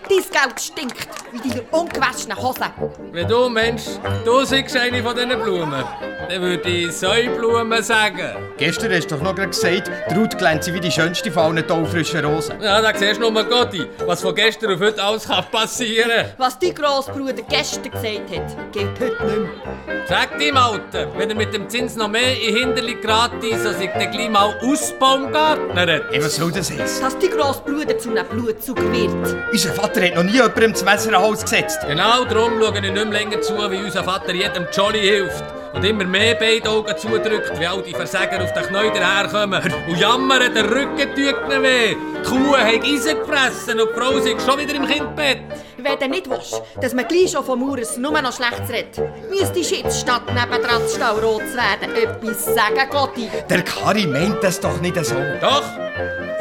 [0.09, 2.67] Dein Geld stinkt wie deine ungewaschenen Hosen.
[3.13, 5.85] Wenn du meinst, du siehst eine von diesen Blumen,
[6.29, 8.37] dann würde ich Säublumen sagen.
[8.57, 11.67] Gestern hast du doch noch gerade gesagt, die Ruth glänze wie die schönste von allen
[11.67, 12.61] taufrischen Rosen.
[12.61, 16.27] Ja, da siehst du nur Gotti, was von gestern auf heute alles kann passieren kann.
[16.37, 20.07] Was dein Grossbruder gestern gesagt hat, gilt heute nicht mehr.
[20.09, 23.91] Sag dem Alten, wenn er mit dem Zins noch mehr in Hinterli gratis, so sich
[23.91, 26.05] dann gleich mal ausbaumgartnert.
[26.13, 27.03] Ey, was soll das heißen?
[27.03, 29.37] Dass dein Grossbruder zu einem Blutsauger wird.
[29.53, 31.79] Unser Vater hat noch nie jemandem das Messer in den Hals gesetzt.
[31.87, 35.45] Genau darum schaue ich nicht mehr länger zu, wie unser Vater jedem Jolly hilft.
[35.75, 39.63] Und immer mehr beide Augen zudrückt, wie all die Versäger auf den Knäuel daherkommen.
[39.89, 41.95] Und jammern, der Rücken tut ihnen weh.
[41.95, 45.39] Die Kuh hat Eisen gefressen und die Frau ist schon wieder im Kindbett.
[45.77, 49.01] Wenn du nicht willst, dass man gleich schon vom Mauers nur noch schlecht redet,
[49.31, 53.31] müsstest du jetzt, statt nebendran zu rot zu werden, etwas sagen, Gotti.
[53.49, 55.15] Der Kari meint das doch nicht so.
[55.41, 55.63] Doch!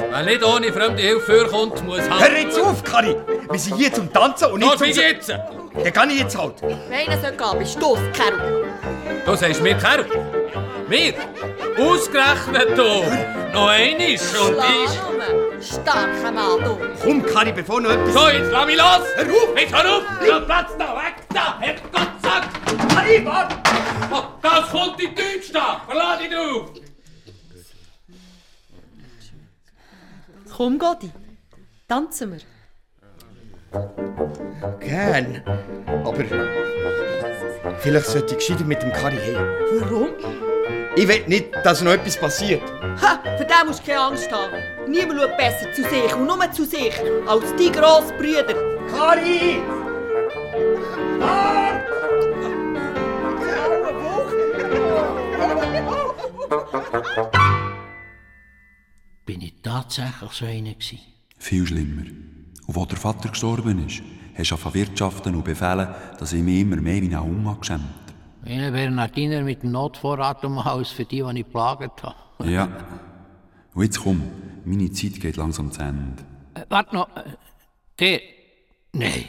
[0.10, 2.32] Wer nicht ohne fremde Hilfe vorkommt, muss halt...
[2.32, 3.16] Hör jetzt auf, Kari!
[3.50, 4.88] Wir sind hier zum Tanzen und nicht Los, zum...
[4.88, 5.30] wie jetzt?
[5.30, 6.62] Dann kann ich jetzt halt.
[6.62, 8.67] Wenn er soll gehen, bist du es, Kerl.
[9.28, 10.06] Du sagst mir, Kerl?
[10.88, 11.14] Mir?
[11.78, 13.04] Ausgerechnet du!
[13.52, 15.68] Noch einiges und ich...
[15.68, 16.78] Starker Mann, du.
[17.04, 18.14] Komm, Kari, bevor noch etwas...
[18.14, 19.02] So, jetzt lass mich los!
[19.18, 19.60] Hör auf!
[19.60, 20.04] Jetzt hör auf!
[20.26, 21.60] Ja, Platz da, weg da!
[21.60, 22.48] Herrgott, sag!
[22.88, 23.56] Kari, warte!
[24.10, 25.82] Oh, das kommt in Deutsch da!
[25.86, 26.70] Verlass dich drauf!
[30.56, 31.12] Komm, Gotti,
[31.86, 32.57] tanzen wir.
[34.80, 35.44] Gern.
[36.06, 36.24] Aber...
[37.80, 39.48] Vielleicht sollte ich gescheiter mit dem Kari heim.
[39.80, 40.10] Warum?
[40.96, 42.64] Ich will nicht, dass noch etwas passiert.
[43.02, 44.58] Ha, für den musst du keine Angst haben.
[44.88, 46.94] Niemand schaut besser zu sich und nur zu sich
[47.28, 48.56] als die grossen Brüder.
[48.90, 49.62] Kari!
[59.26, 61.00] Bin ich tatsächlich so einer gewesen?
[61.38, 62.37] Viel schlimmer.
[62.68, 64.02] Und wo der Vater gestorben ist,
[64.38, 65.88] hast du angefangen wirtschaften und befehlen,
[66.20, 67.82] dass ich mich immer mehr wie ein Hunger geschämt
[68.44, 72.16] Wie ein Bernardiner mit dem Notvorrat um Haus für die, die ich geplagt habe.
[72.46, 72.68] Ja.
[73.74, 74.22] Und jetzt komm,
[74.66, 76.24] meine Zeit geht langsam zu Ende.
[76.54, 77.08] Äh, warte noch.
[77.16, 77.24] äh,
[78.00, 78.20] Der.
[78.94, 79.26] Nein.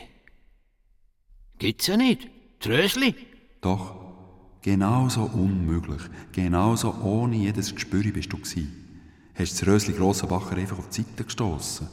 [1.59, 2.29] Gibt's ja nicht.
[2.61, 3.15] Trösli.
[3.61, 3.95] Doch,
[4.63, 8.67] genauso unmöglich, genauso ohne jedes Gespür bist du gsi.
[9.35, 11.89] Hast das Rösli Grossenbacher einfach auf die Seite gestossen.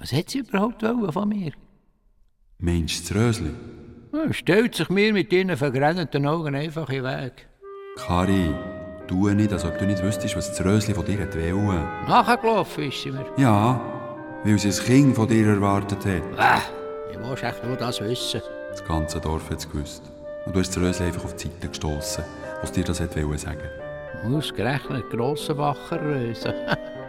[0.00, 1.52] Was hat sie überhaupt von mir?
[2.58, 3.50] Meinst du das Rösli?
[4.14, 7.46] Ja, stellt sich mir mit ihren vergrennten Augen einfach in den Weg.
[7.96, 8.54] Kari,
[9.06, 11.84] tu nicht, als ob du nicht wüsstest, was das Rösli von dir wollen.
[12.08, 13.26] Nachgelaufen ist sie mir.
[13.36, 13.78] Ja,
[14.42, 16.06] weil sie ein Kind von dir erwartet hat.
[16.06, 18.40] Äh, ich muss echt nur das wissen.
[18.70, 20.02] Das ganze Dorf hat es gewusst.
[20.46, 22.24] Und du hast das Rösli einfach auf die Seite gestossen,
[22.62, 23.68] was dir das wollen sagen.
[24.24, 26.54] Ausgerechnet Grossenbacher Röse.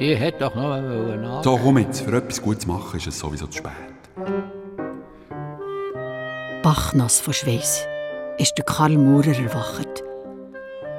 [0.00, 0.80] ich hätte doch noch
[1.16, 1.44] nach.
[1.44, 3.72] So, komm jetzt, für etwas Gutes machen ist es sowieso zu spät.
[6.62, 7.86] Bachnass von Schweiß
[8.38, 10.02] ist der Karl Maurer erwacht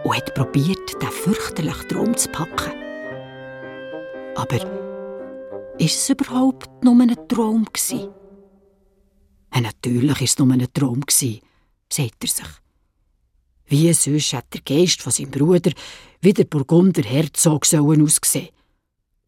[0.04, 2.74] und hat probiert, den fürchterlichen Traum zu packen.
[4.36, 4.58] Aber
[5.78, 8.08] ist es überhaupt nur ein Traum gsi?
[9.54, 11.42] Ja, natürlich ist es nur ein Traum gsi,
[11.92, 12.46] sagt er sich.
[13.66, 15.72] Wie sonst hat der Geist von seinem Bruder
[16.22, 18.50] wie der Burgunder Herzog sollen aussehen.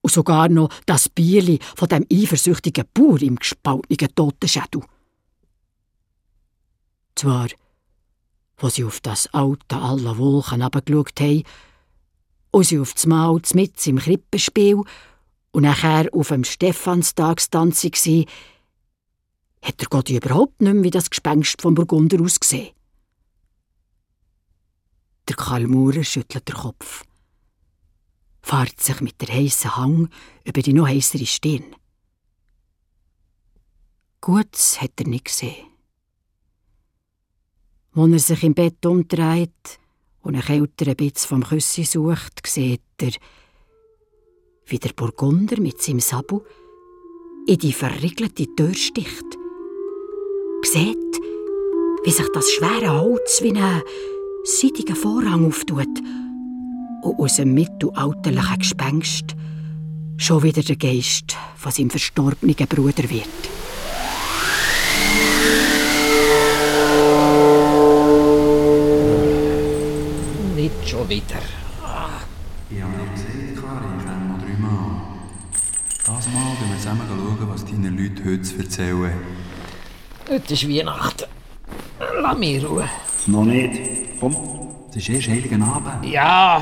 [0.04, 4.84] Und sogar noch das Bierli von dem eifersüchtigen Bauer im gespaltenen Totenschädel.
[7.16, 7.48] Zwar,
[8.58, 11.44] wo sie auf das alte alle Wolken herabgeschaut haben,
[12.52, 14.84] und sie auf das Mal mit im Krippenspiel
[15.54, 18.26] und nachher auf dem Stephanstagstanz war,
[19.64, 22.70] hat der Gott überhaupt nicht mehr wie das Gespenst vom Burgunder ausgesehen.
[25.28, 27.06] Der Karl Maurer schüttelt den Kopf,
[28.44, 30.10] fährt sich mit der heißen Hang
[30.44, 31.76] über die noch heissere Stirn.
[34.22, 35.66] Gutes hat er nicht gesehen.
[37.96, 39.80] Als er sich im Bett umdreht
[40.22, 43.12] und einen kälteren Bitz vom Küssi sucht, sieht er,
[44.66, 46.42] wie der Burgunder mit seinem Sabu
[47.48, 49.26] in die verriegelte Tür sticht.
[50.64, 50.98] Sieht,
[52.04, 53.82] wie sich das schwere Holz wie ein
[54.46, 55.90] seidiger Vorhang auftut
[57.04, 59.36] und aus dem mittelalterlichen Gespenst
[60.18, 63.28] schon wieder der Geist von seinem verstorbenen Bruder wird.
[70.56, 71.24] Nicht schon wieder.
[72.70, 75.02] Ich habe dir gesagt, Kari, ich noch dreimal.
[76.06, 79.14] Das Mal schauen wir zusammen schauen, was deine Leute heute zu erzählen.
[80.30, 81.26] Heute ist Weihnachten.
[82.22, 82.90] Lass mich Ruhe.
[83.28, 84.20] Noch nicht.
[84.20, 84.36] Komm,
[84.90, 86.06] es ist erst Heiligen Abend.
[86.06, 86.62] Ja,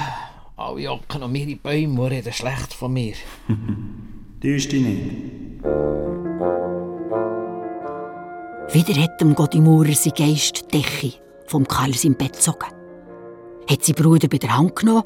[0.61, 3.13] alle jocken um ihre Bäume und reden schlecht von mir.
[4.41, 5.11] Täusch dich nicht.
[8.73, 11.13] Wieder hat dem Gott im Maurer sein Geist die Decke
[11.47, 12.69] vom Karl sein Bett gezogen.
[13.69, 15.03] hat sie Bruder bei der Hand genommen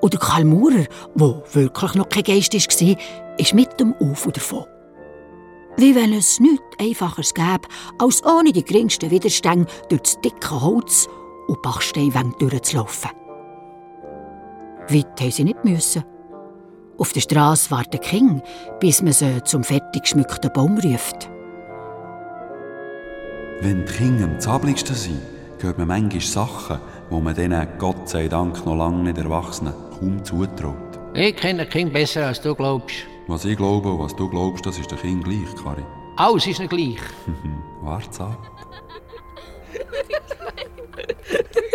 [0.00, 2.96] und der Karl Maurer, der wirklich noch kein Geist war,
[3.38, 4.64] ist mit dem Auf und davon.
[5.76, 11.08] Wie wenn es nichts Einfacheres gäbe, als ohne die geringsten Widerstände durch das dicke Holz
[11.48, 13.10] und Bachsteinwände durchzulaufen.
[14.92, 16.04] Weit haben sie nicht müssen.
[16.98, 18.42] Auf der Straße warten Kinder,
[18.80, 21.30] bis man sie zum fertig geschmückten Baum ruft.
[23.60, 25.20] Wenn die Kinder am zabligsten sind,
[25.60, 30.24] hört man manchmal Sachen, wo man denen Gott sei Dank noch lange nicht Erwachsenen kaum
[30.24, 30.76] zutraut.
[31.14, 32.96] Ich kenne Kind besser, als du glaubst.
[33.28, 35.84] Was ich glaube und was du glaubst, das ist der Kind gleich, Kari.
[36.16, 37.00] Alles ist nicht gleich.
[37.82, 38.38] Wart's ab.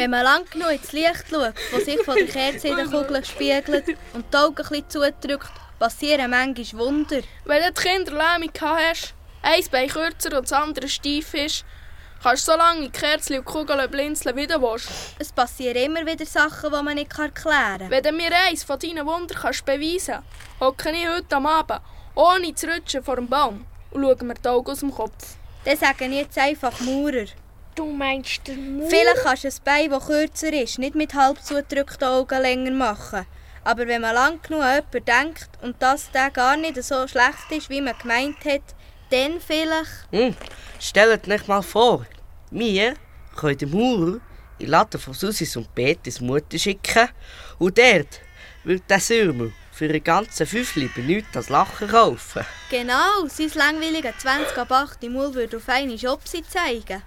[0.00, 3.22] Wenn man lang genug ins Licht schaut, das sich von der Kerze in der Kugel
[3.22, 3.84] spiegelt
[4.14, 7.20] und die Augen ein bisschen zudrückt, passieren manchmal Wunder.
[7.44, 11.66] Wenn du die Kinder Lähmung hast, ein Bein kürzer und das andere steif ist,
[12.22, 14.88] kannst du so lange in die Kerzen und Kugeln blinzeln, wie du willst.
[15.18, 17.90] Es passieren immer wieder Sachen, die man nicht erklären kann.
[17.90, 21.82] Wenn du mir eins von deinen Wundern kannst beweisen kannst, hocke ich heute am Abend,
[22.14, 25.36] ohne zu rutschen vor dem Baum und schaue mir die Augen aus dem Kopf.
[25.66, 27.26] Dann sagen jetzt einfach Maurer.
[27.74, 28.90] Du meinst den Maurer?
[28.90, 33.26] Vielleicht kannst du ein Bein, das kürzer ist, nicht mit halb zugedrückten Augen länger machen.
[33.64, 37.50] Aber wenn man lang genug an jemanden denkt und das der gar nicht so schlecht
[37.50, 38.62] ist, wie man gemeint hat,
[39.10, 40.08] dann vielleicht...
[40.10, 40.34] Hm,
[40.78, 42.06] stellt euch mal vor,
[42.50, 42.94] wir
[43.36, 44.20] können den Maurer
[44.58, 47.08] in den Laden von Susis und Peters Mutter schicken
[47.58, 48.20] und dort
[48.64, 52.44] wird der Sürmel für einen ganzen Fünfli bei nichts als Lachen kaufen.
[52.70, 57.02] Genau, sein langweiliger 20 ab 8 Maul würde auf eine Schopsi zeigen.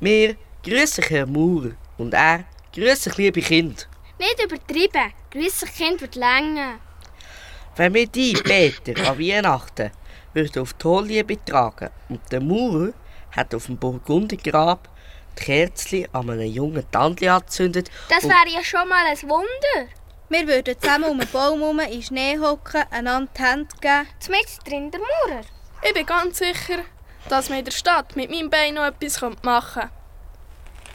[0.00, 3.82] Wir grüßen Herr Maurer und er grüßen liebe Kinder.
[4.18, 5.12] Nicht übertrieben.
[5.30, 6.78] Grüße Kind wird länger.
[7.76, 9.90] Wenn wir die Peter an Weihnachten
[10.34, 12.92] würden auf die Hohlliebe tragen und der Maurer
[13.32, 14.88] hat auf dem Burgundergrab
[15.38, 17.90] die Kerzchen an einem jungen Tandli angezündet.
[18.08, 19.90] Das wäre ja schon mal ein Wunder.
[20.28, 24.06] Wir würden zusammen um den Baum herum in den Schnee hocken, einander die Hände geben.
[24.18, 25.44] Zumindest drin der Maurer.
[25.82, 26.84] Ich bin ganz sicher,
[27.28, 29.90] dass man in der Stadt mit meinem Bein noch etwas machen könnte.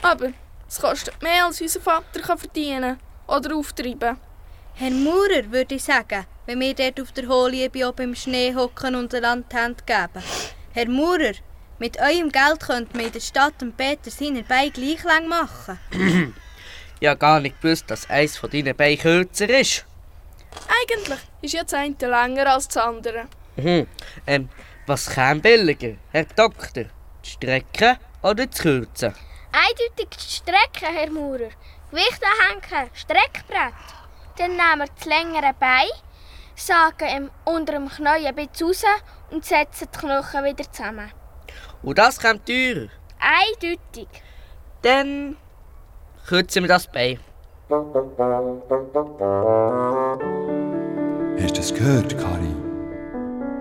[0.02, 0.32] Aber
[0.68, 4.18] es kostet mehr, als unser Vater kann verdienen oder auftreiben
[4.74, 8.94] Herr Maurer, würde ich sagen, wenn wir dort auf der Hohlliebe oben im Schnee hocken
[8.94, 10.24] und einander die Hände geben.
[10.72, 11.32] Herr Maurer,
[11.80, 15.80] mit eurem Geld könnt man in der Stadt dem Peter seine Beine gleich lang machen.
[17.00, 19.84] ich habe gar nicht gewusst, dass eins von deinen Beinen kürzer ist.
[20.68, 23.26] Eigentlich ist ja das eine länger als das andere.
[23.56, 23.88] Mhm.
[24.28, 24.48] Ähm,
[24.88, 26.84] was käme billiger, Herr Doktor?
[27.24, 29.14] Die Strecke oder das Kürzen?
[29.52, 31.50] Eindeutig die Strecke, Herr Maurer.
[31.90, 33.74] Gewicht anhängen, Streckbrett.
[34.38, 35.88] Dann nehmen wir das längere Bein,
[36.54, 38.84] sagen ihm unter dem Knie ein bisschen raus
[39.30, 41.12] und setzen die Knochen wieder zusammen.
[41.82, 42.88] Und das kommt teurer?
[43.18, 44.08] Eindeutig.
[44.82, 45.36] Dann
[46.26, 47.18] kürzen wir das Bein.
[51.40, 52.67] Hast du das gehört, Kari?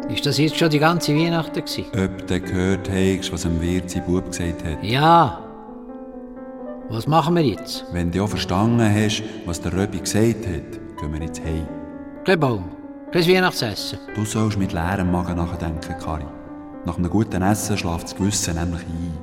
[0.10, 1.86] Ist das jetzt schon die ganze Weihnachten gewesen?
[1.92, 4.82] Ob du gehört hast, was dem Wirt sein Bub gesagt hat?
[4.82, 5.44] Ja.
[6.90, 7.84] Was machen wir jetzt?
[7.92, 11.68] Wenn du auch verstanden hast, was der Röbi gesagt hat, gehen wir jetzt heim.
[12.24, 12.70] Kein Baum.
[13.12, 14.00] Kein Weihnachtsessen.
[14.16, 16.26] Du sollst mit leerem Magen nachdenken, Kari.
[16.86, 19.18] Nach einem guten Essen schläft das Gewissen nämlich ein.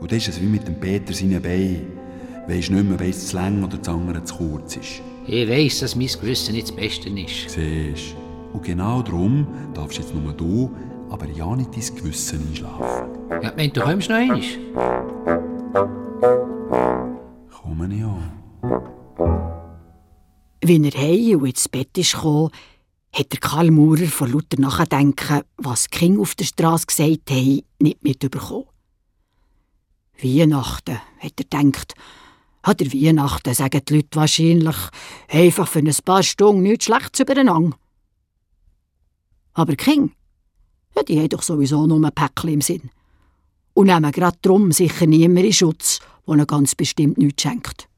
[0.00, 1.98] Und das ist es wie mit dem Peter seinen Beinen.
[2.46, 5.02] Weisst nicht mehr, weiss zu lang oder andere zu kurz ist.
[5.26, 7.50] Ich weiss, dass mein Gewissen nicht das Beste ist.
[7.50, 8.19] Siehst
[8.52, 10.70] Und genau darum darfst jetzt nur du,
[11.10, 13.08] aber ja nicht dein Gewissen einschlafen.
[13.42, 14.40] Ja, wenn du kommst noch einmal.
[17.50, 18.32] Komme ich an.
[20.62, 22.50] Wenn er heim und ins Bett ist gekommen,
[23.12, 27.62] hat der Karl Maurer vor lauter Nachdenken, was die Kinder auf der Straße gesagt haben,
[27.80, 28.66] nicht mitbekommen.
[30.22, 31.94] Weihnachten, hat er gedacht.
[32.62, 34.76] Hat er Weihnachten, sagen die Leute wahrscheinlich,
[35.28, 37.76] einfach für ein paar Stunden nichts Schlechtes übereinander.
[39.54, 40.12] Aber Kinder,
[40.96, 42.90] ja, die haben doch sowieso nur ein Päckchen im Sinn.
[43.74, 47.88] Und nehmen gerade darum sicher niemand in Schutz, der ihnen ganz bestimmt nichts schenkt.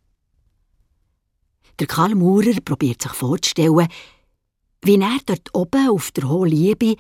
[1.79, 3.89] Der Karl Maurer probiert sich vorzustellen,
[4.83, 6.97] wie er dort oben auf der hohen Liebe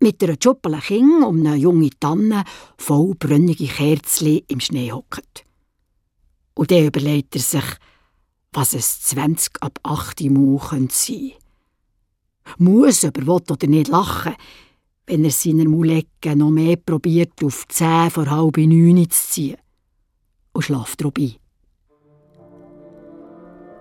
[0.00, 2.44] mit einer Schuppel King um eine junge Tanne
[2.76, 5.44] voll brünnige Kerzli im Schnee hockt.
[6.54, 7.64] Und dann überlegt er sich,
[8.52, 11.41] was es 20 ab 8 Uhr sein könnte.
[12.58, 14.34] Muss aber will oder nicht lachen,
[15.06, 19.56] wenn er seiner Mulecke noch mehr probiert, auf 10 vor halb neun zu ziehen.
[20.52, 21.36] Und schlaft dabei.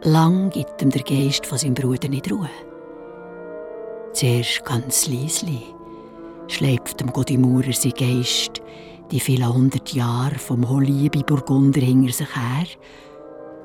[0.04, 2.50] Lang gibt ihm der Geist von seinem Bruder nicht Ruhe.
[4.14, 5.62] Zuerst ganz leisli
[6.48, 8.62] schleift dem Godimaurer sein Geist
[9.12, 12.66] Die vielen hundert Jahre vom Holliebe Burgunder hinter sich her,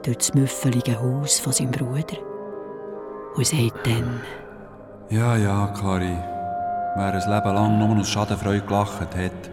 [0.02, 2.18] durch das müffelige Haus von seinem Bruder.
[3.36, 4.22] Und sagt dann,
[5.08, 6.18] Ja, ja, Kari.
[6.96, 9.50] Wer ein Leben lang nur aus Schadenfreude gelacht hat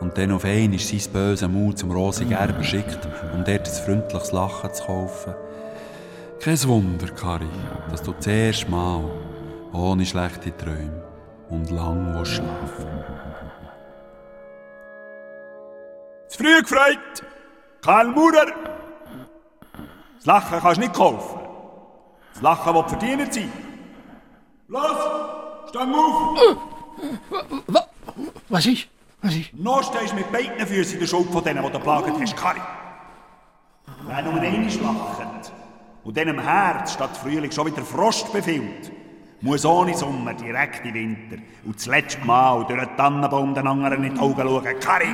[0.00, 4.32] und dann auf einmal sein böses Maul zum Rosi Gerber schickt, um dort ein freundliches
[4.32, 5.34] Lachen zu kaufen.
[6.40, 7.44] Kein Wunder, Kari,
[7.90, 9.04] dass du das erste Mal
[9.74, 11.04] ohne schlechte Träume
[11.50, 13.04] und lang schlafen
[16.28, 17.22] Zu früh gefreut!
[17.82, 18.46] Karl Maurer!
[20.16, 21.40] Das Lachen kannst du nicht kaufen.
[22.32, 23.65] Das Lachen will verdient sein.
[24.68, 25.68] Los!
[25.68, 26.56] Stang auf!
[28.48, 28.88] Was ist?
[29.22, 29.54] Was ist?
[29.54, 32.36] Noch stehst du mit beiden Füßen in der Schuld von denen, die du geplagt hast,
[32.36, 32.60] Kari.
[34.06, 35.52] Wer nur einmal lacht
[36.04, 38.92] und dann im Herz statt Frühling schon wieder Frost befiehlt,
[39.40, 44.04] muss ohne Sommer direkt in Winter und das letzte Mal durch den Tannenbaum den anderen
[44.04, 44.80] in die Augen schauen.
[44.80, 45.08] Kari!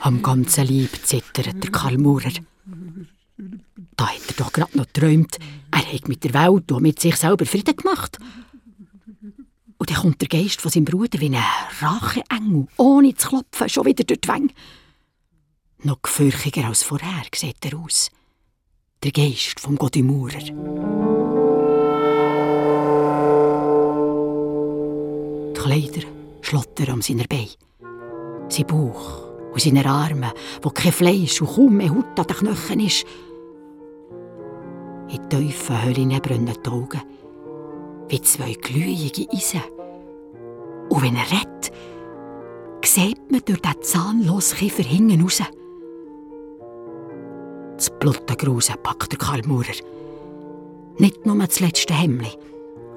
[0.00, 2.32] Am ganzen Leib zittert der Karl Maurer.
[4.00, 5.36] Da hat er doch gerade noch geträumt,
[5.70, 8.18] er hätte mit der Welt und mit sich selber Frieden gemacht.
[9.76, 11.44] Und dann kommt der Geist von seinem Bruder wie ein
[11.82, 14.48] Racheengel, ohne zu klopfen, schon wieder durch die Wänge.
[15.82, 18.10] Noch gefürchiger als vorher sieht er aus.
[19.02, 20.38] Der Geist vom Godimaurer.
[25.50, 26.06] Die Kleider
[26.40, 27.50] schlottern um seiner Beine.
[28.48, 30.32] Sein Bauch und seine Arme,
[30.62, 33.04] wo kein Fleisch und kaum mehr Haut an den Knöcheln ist.
[35.12, 37.02] In tiefen Höhlen brennen die Augen,
[38.08, 39.62] wie zwei glühige Eisen.
[40.88, 41.72] Und wenn er redet,
[42.84, 45.42] sieht man durch den zahnlosen Kiefer hinten raus.
[47.74, 49.74] Das Blutengrusen packt Karl Maurer.
[50.98, 52.30] Nicht nur das letzte Hemmli.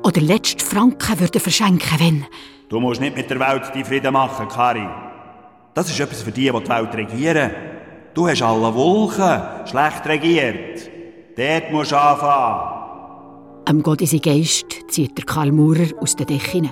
[0.04, 2.26] Oder letzte Franken würde er verschenken, wenn...
[2.70, 4.88] Du musst nicht mit der Welt die Frieden machen, Kari.
[5.74, 7.52] Das ist etwas für die, die die Welt regieren.
[8.14, 10.93] Du hast alle Wolken schlecht regiert.
[11.36, 13.64] Dort musst du anfangen.
[13.66, 16.70] Am Gott in sein Geist zieht der Karl Maurer aus den Dächern,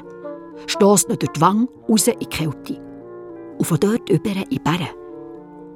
[0.68, 2.80] stößt ihn durch die Wange raus in die Kälte
[3.58, 4.90] und von dort über in die Bären,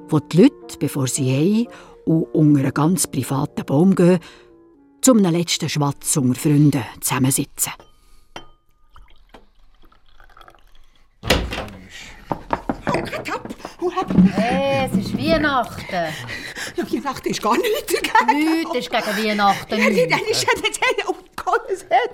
[0.08, 1.72] wo die Leute, bevor sie heim
[2.04, 4.20] und unter einen ganz privaten Baum gehen,
[5.00, 7.72] zum letzten Schwatz unter Freunden zusammensitzen.
[14.34, 16.12] Hey, es ist Weihnachten.
[16.76, 18.50] Ja, Weihnachten ist gar nichts dagegen.
[18.56, 19.78] Nichts ist gegen Weihnachten.
[19.78, 20.80] Ja, dann ist ja nicht...
[21.06, 22.10] Oh Gott, es hat...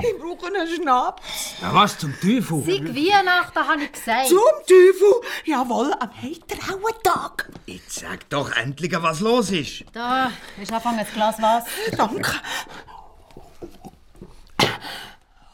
[0.00, 1.22] Ich brauche einen Schnaps.
[1.62, 2.62] Ja, was zum Teufel?
[2.66, 4.26] Seit Weihnachten, habe ich gesagt.
[4.28, 5.20] Zum Teufel?
[5.44, 7.50] Jawohl, am heiterauen Tag.
[7.66, 9.84] Jetzt sag doch endlich, was los ist.
[9.92, 11.66] Da ist anfangen ein Glas Wasser.
[11.96, 12.32] Danke.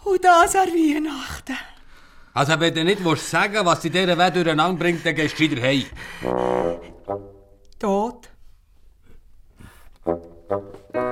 [0.04, 1.56] Und das an Weihnachten.
[2.32, 5.40] Also, wenn du nicht willst sagen was in dieser Welt durcheinander bringt, dann gehst du
[5.40, 5.84] wieder heim.
[7.78, 8.29] Tot.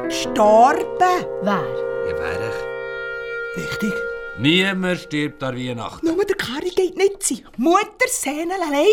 [0.05, 1.25] Gestorben.
[1.43, 1.53] Wer?
[1.53, 3.65] Ja, wer ich?
[3.65, 3.93] Richtig.
[4.39, 6.07] Niemand stirbt an Weihnachten.
[6.07, 7.43] Nur der Kari geht nicht sein.
[7.57, 8.87] Mutter Sehnen allein.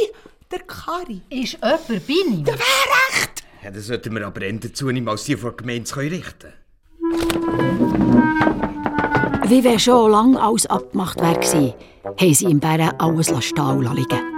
[0.51, 1.21] Der Kari.
[1.29, 2.43] Ist jemand bei ihm?
[2.43, 3.43] Der wäre recht.
[3.63, 6.53] Ja, dann sollten wir aber ändern zu ihm, als die vor der Gemeinde zu richten
[9.47, 11.73] Wie wenn schon lange alles abgemacht wäre,
[12.03, 14.34] haben sie im Bären alles stehen liegen.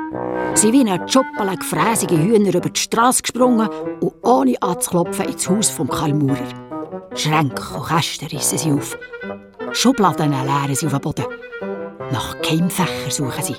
[0.58, 5.70] Sie wie ein Schuppel gefräßige Hühner über die Straße gesprungen und ohne anzuklopfen ins Haus
[5.70, 7.12] vom Karl Maurer.
[7.14, 8.97] Schränke und Kästen rissen sie auf.
[9.72, 11.26] Schubladen leeren sie auf den Boden.
[12.12, 13.55] Nach Keimfächern suchen sie.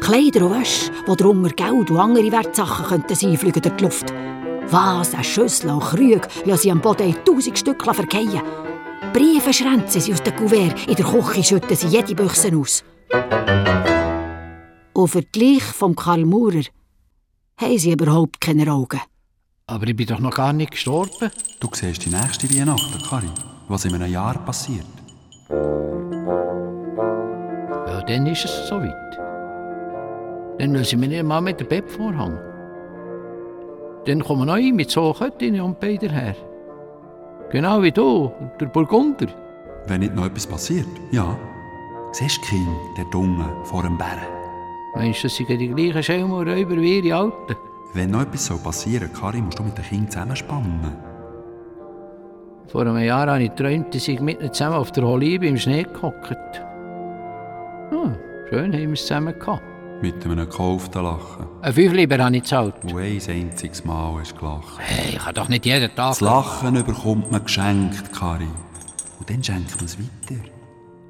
[0.00, 4.14] Kleider und Wäsche, wo drunter Geld und andere Wertsachen könnten sein, fliegen durch die Luft.
[4.66, 8.40] Vasen, Schüsseln und Krüge lassen sie am Boden in tausend Stückchen verkehren.
[9.12, 12.82] Briefe schränzen sie aus den Kuvert, in der Küche schütten sie jede Büchse aus.
[14.98, 16.64] Und für die Leiche vom Karl Maurer
[17.56, 19.00] haben sie überhaupt keine Augen.
[19.68, 21.30] Aber ich bin doch noch gar nicht gestorben.
[21.60, 23.30] Du siehst die nächste Weihnachten, Kari.
[23.68, 24.84] Was in einem Jahr passiert.
[27.86, 29.18] Ja, dann ist es soweit.
[30.58, 32.36] Dann müssen wir nicht mal mit dem Bettvorhang.
[34.04, 36.34] Dann kommen neue mit so Köttinnen und Beider her.
[37.52, 39.28] Genau wie du, der Burgunder.
[39.86, 41.38] Wenn nicht noch etwas passiert, ja.
[42.10, 44.37] Siehst du Kind, der Dunge vor dem Bären?
[44.94, 47.56] Meinst du, das sind die gleichen Schelmen und Räuber wie ihre Alten?
[47.94, 50.96] Wenn noch etwas passieren soll, Kari, musst du mit den Kindern zusammenspannen.
[52.68, 55.56] Vor einem Jahr habe ich geträumt, dass ich mit ihnen zusammen auf der Olive im
[55.56, 56.36] Schnee gehockt.
[57.90, 58.14] Ah,
[58.50, 59.62] schön haben wir es zusammen gehabt.
[60.02, 61.46] Mit einem gekauften Lachen.
[61.62, 62.74] Ein Fünfliber habe ich gezahlt.
[62.82, 64.78] Und ein einziges Mal hast du gelacht.
[64.78, 66.10] Hey, ich kann doch nicht jeden Tag...
[66.10, 68.48] Das Lachen bekommt man geschenkt, Kari.
[69.18, 70.40] Und dann schenkt man es weiter.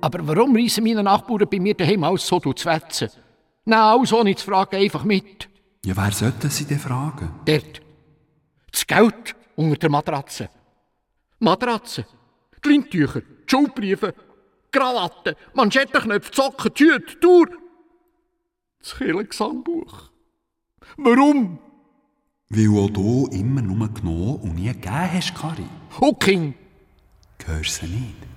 [0.00, 3.08] Aber warum reissen meine Nachbarn bei mir daheim alles so zu wetzen?
[3.68, 5.46] Nein, also nicht zu fragen, einfach mit.
[5.84, 7.28] Ja, wer sollte sie denn fragen?
[7.44, 7.82] Dort.
[8.72, 10.48] Das Geld unter der Matratze.
[11.38, 12.06] Matratze.
[12.64, 13.06] Die
[13.46, 14.14] Schulbriefe,
[14.72, 17.46] Krawatten, Manschettenknöpfe, Socken, Tüte, Tour.
[18.80, 20.12] Das Kirchengesangbuch.
[20.96, 21.58] Warum?
[22.48, 25.66] Weil auch du immer nur genommen und nie gegeben hast, Kari.
[26.00, 26.54] Und King.
[27.44, 28.27] Hörst du nicht?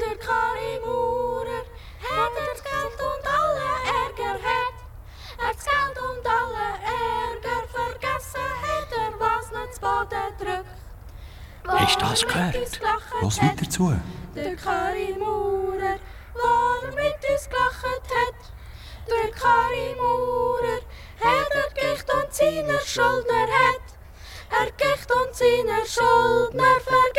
[0.00, 1.64] Der Kari Maurer
[2.00, 4.76] hat er das Geld und alle Ärger hat.
[5.38, 11.80] Er das Geld und alle Ärger vergessen hat er, was nicht zu Boden drückt.
[11.80, 12.80] Hast du das gehört?
[13.20, 13.94] Los weiter zu.
[14.34, 15.98] Der Kari Maurer,
[16.32, 18.40] wo er mit uns gelacht hat.
[19.06, 20.80] Der Kari Maurer
[21.20, 23.86] hat er Gicht und seine Schuldner hat.
[24.50, 27.09] Er Gicht und seine Schuldner vergessen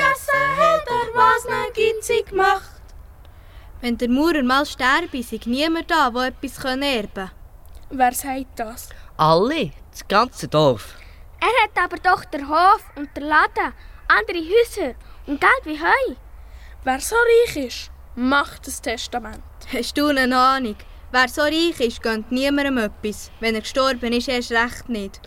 [3.81, 7.31] Wenn der Maurer mal sterbe, ist niemand da, der etwas erben kann.
[7.89, 8.89] Wer sagt das?
[9.17, 10.95] Alle, das ganze Dorf.
[11.39, 13.73] Er hat aber doch den Hof und den Laden,
[14.07, 14.93] andere Häuser
[15.25, 16.15] und Geld wie Heu.
[16.83, 19.41] Wer so reich ist, macht das Testament.
[19.73, 20.75] Hast du eine Ahnung?
[21.11, 23.31] Wer so reich ist, gönnt niemandem etwas.
[23.39, 25.19] Wenn er gestorben ist, erst recht nicht.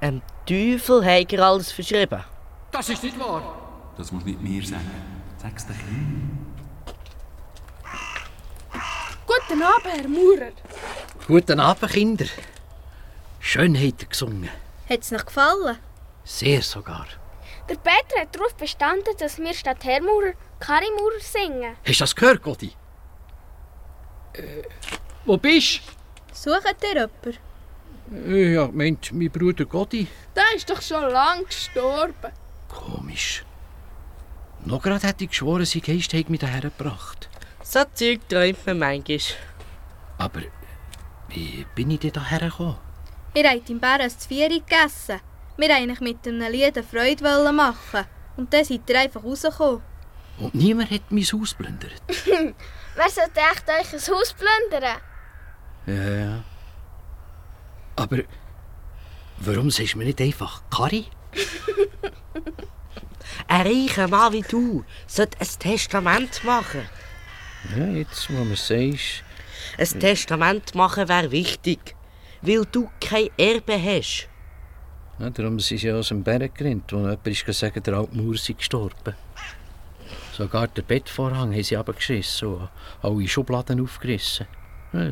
[0.00, 2.22] Ein Teufel hat er alles verschrieben.
[2.70, 3.92] Das ist nicht wahr.
[3.96, 4.90] Das musst du nicht mir sagen.
[5.38, 6.45] Sag's den Kindern.
[9.36, 10.52] Guten Abend, Herr Maurer.
[11.26, 12.26] Guten Abend, Kinder.
[13.40, 14.48] Schön habt ihr gesungen.
[14.88, 15.78] Hat es noch gefallen?
[16.24, 17.06] Sehr sogar.
[17.68, 21.76] Der Peter hat darauf bestanden, dass wir statt Herr Maurer Kari Maurer singen.
[21.86, 22.72] Hast du das gehört, Gotti?
[24.34, 24.62] Äh,
[25.24, 25.80] wo bist
[26.32, 27.36] Sucht ihr jemanden?
[28.10, 28.34] du?
[28.34, 30.06] Äh, ja, meint mein Bruder Gotti.
[30.34, 32.32] Der ist doch schon lang gestorben.
[32.68, 33.44] Komisch.
[34.64, 37.28] Noch gerade hätte ich geschworen, sein Geist hätte mich daher gebracht.
[37.68, 39.18] So Zeug träumt man manchmal.
[40.18, 40.40] Aber
[41.30, 42.76] wie bin ich denn daher gekommen?
[43.34, 45.20] Ihr habt im Bären zu Vieri gegessen.
[45.56, 48.04] Wir wollten euch mit einem Lied eine Freude wollen machen.
[48.36, 49.82] Und dann seid ihr einfach rausgekommen.
[50.38, 52.00] Und niemand hat mein Haus plündert.
[52.06, 55.00] Wer sollte echt euch ein Haus plündern?
[55.86, 56.44] Ja, ja.
[57.96, 58.18] Aber
[59.38, 61.06] warum sagst du mir nicht einfach Kari?
[63.48, 66.88] Ein reicher Mann wie du sollte ein Testament machen.
[67.74, 69.24] Ja, jetzt, wo man sagst.
[69.78, 71.96] Ein Testament machen wäre wichtig,
[72.42, 74.28] weil du kein Erbe hast.
[75.18, 78.36] Ja, darum sind sie aus dem Berg gerannt, wo jemand ist gesagt, der alte Mauer
[78.36, 79.14] sei gestorben.
[80.32, 82.68] Sogar den Bettvorhang haben sie abgeschissen und
[83.00, 84.46] alle Schubladen aufgerissen.
[84.92, 85.10] Ja.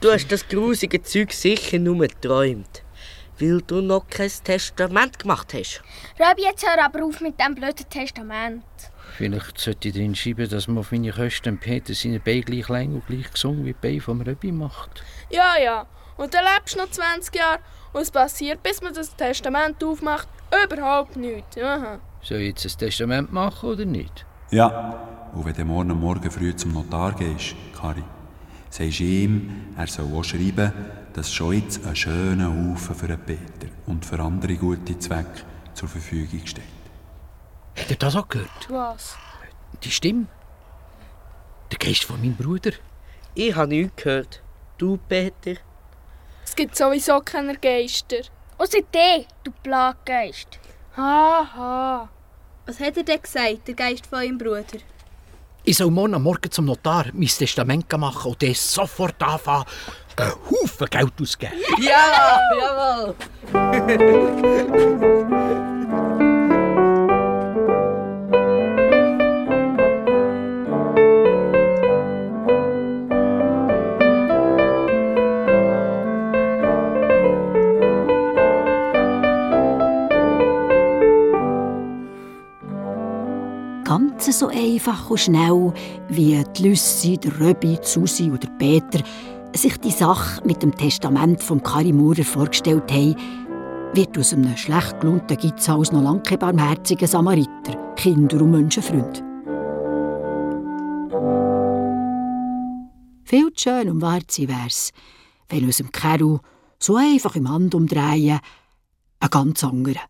[0.00, 2.82] Du hast das grusige Zeug sicher nur geträumt,
[3.38, 5.82] weil du noch kein Testament gemacht hast.
[6.18, 8.64] Röbi, jetzt hör aber auf mit dem blöden Testament.
[9.16, 12.94] Vielleicht sollte ich drin schreiben, dass man auf meine Kosten Peter seine Beine gleich lang
[12.94, 15.02] und gleich gesungen wie die Beine vom Röbi macht.
[15.30, 15.86] Ja, ja.
[16.16, 17.60] Und dann lebst du noch 20 Jahre
[17.92, 20.28] und es passiert, bis man das Testament aufmacht,
[20.64, 21.56] überhaupt nichts.
[21.58, 22.00] Aha.
[22.22, 24.26] Soll ich jetzt ein Testament machen oder nicht?
[24.50, 28.02] Ja, und wenn du morgen Morgen früh zum Notar gehst, Kari,
[28.70, 30.72] sagst ihm, er soll auch schreiben,
[31.12, 35.42] dass schon jetzt ein schöner Haufen für den Peter und für andere gute Zwecke
[35.74, 36.77] zur Verfügung steht.
[37.78, 38.68] Habt ihr das auch gehört?
[38.68, 39.16] Was?
[39.82, 40.26] Die Stimme?
[41.70, 42.72] Der Geist von meinem Bruder?
[43.34, 44.42] Ich habe nichts gehört.
[44.78, 45.60] Du, Peter?
[46.44, 48.22] Es gibt sowieso keine Geister.
[48.56, 50.58] Außer dir, du Plaggeist.
[50.96, 52.08] Haha.
[52.66, 54.64] Was hat er denn gesagt, der Geist von eurem Bruder?
[55.64, 59.64] Ich soll morgen am Morgen zum Notar mein Testament machen und dann sofort anfangen,
[60.16, 61.58] einen Haufen Geld auszugeben.
[61.78, 63.14] Ja, jawohl.
[84.78, 85.72] einfach und schnell,
[86.08, 89.02] wie die Lüssi, der Röbi, Susi oder Peter
[89.52, 93.16] sich die Sache mit dem Testament vom Kari Maurer vorgestellt haben,
[93.92, 99.24] wird aus einem schlecht gelohnten Gizhaus noch lange kein barmherziger Samariter, Kinder- und Menschenfreund.
[103.24, 104.92] Viel zu schön und wahr sie wär's,
[105.48, 106.38] wenn aus dem Keru
[106.78, 108.38] so einfach im Handumdrehen
[109.18, 110.02] ein ganz anderer,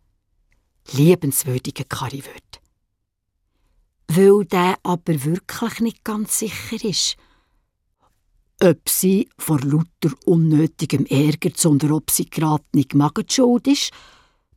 [0.91, 2.68] liebenswürdiger Kari wird.
[4.11, 7.15] Weil der aber wirklich nicht ganz sicher ist,
[8.59, 13.91] ob sie vor lauter unnötigem Ärger, sondern ob sie gerade nicht Magen schuld ist,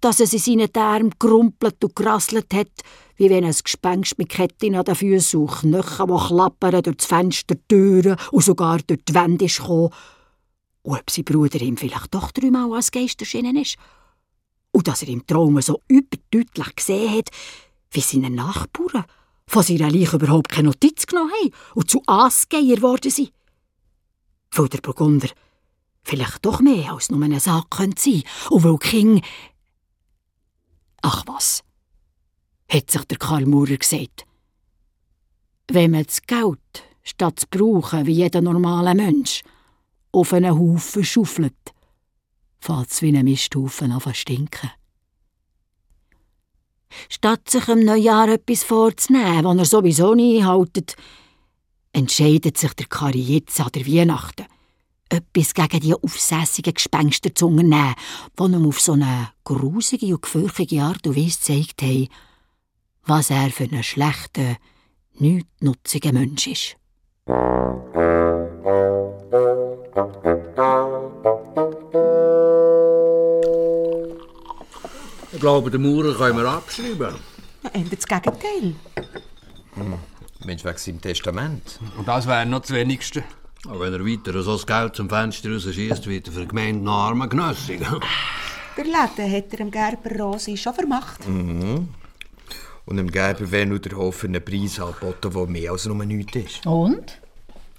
[0.01, 2.71] dass es in seinen Darm gerumpelt und gerasselt hat,
[3.17, 7.07] wie wenn ein Gespenst mit Ketten an den Füßen und Knöcheln, die klappern durch das
[7.07, 9.91] Fenster, Türen und sogar durch die Wände gekommen.
[10.81, 13.77] Und ob sein Bruder ihm vielleicht doch dreimal als Geist erschienen ist.
[14.73, 17.29] Und dass er im Traum so überdeutlich gesehen hat,
[17.91, 19.05] wie seine Nachbarn
[19.53, 23.33] von seiner Leiche überhaupt keine Notiz genommen haben und zu Aasgeier geworden sind.
[24.53, 25.29] Weil der Burgunder
[26.03, 29.23] vielleicht doch mehr als nur eine Sache könnte und weil King...
[31.03, 31.63] Ach was,
[32.69, 34.25] hat sich der Karl Maurer gesagt.
[35.69, 39.43] Wenn man das Geld, statt zu brauchen wie jeder normale Mensch,
[40.13, 41.75] auf einen Haufen schaufelt,
[42.59, 44.71] fällt es wie ein Misthaufen an zu stinken.
[47.09, 50.97] Statt sich im Neujahr etwas vorzunehmen, was er sowieso nie einhaltet,
[51.93, 54.47] entscheidet sich der Kari jetzt an der Weihnachten,
[55.09, 57.95] etwas gegen die aufsässigen Gespenster zu unternehmen,
[58.39, 62.09] die ihm auf so eine grusige und gefürchtige Art und Weise gezeigt haben,
[63.05, 64.57] was er für einen schlechten,
[65.19, 66.77] nichtnutzigen Mensch ist.
[75.43, 77.17] Ich glaube, den Maurer können wir abschreiben.
[77.73, 78.77] Ändert das Gegenteil.
[80.45, 81.81] Mensch, wegen seinem Testament.
[81.99, 83.25] Und das wäre noch das Wenigste.
[83.67, 86.85] Aber wenn er weiter so das Geld zum Fenster rausschießt, wird er für die Gemeinde
[86.85, 87.81] noch armer Genössig.
[88.77, 91.29] Der Laden hat er dem Gerber Rosi schon vermacht.
[91.29, 91.89] Mhm.
[92.87, 96.05] Und dem Geber wäre nur der Hof für einen Preis angeboten, der mehr als nur
[96.05, 96.67] nichts ist.
[96.67, 97.19] Und?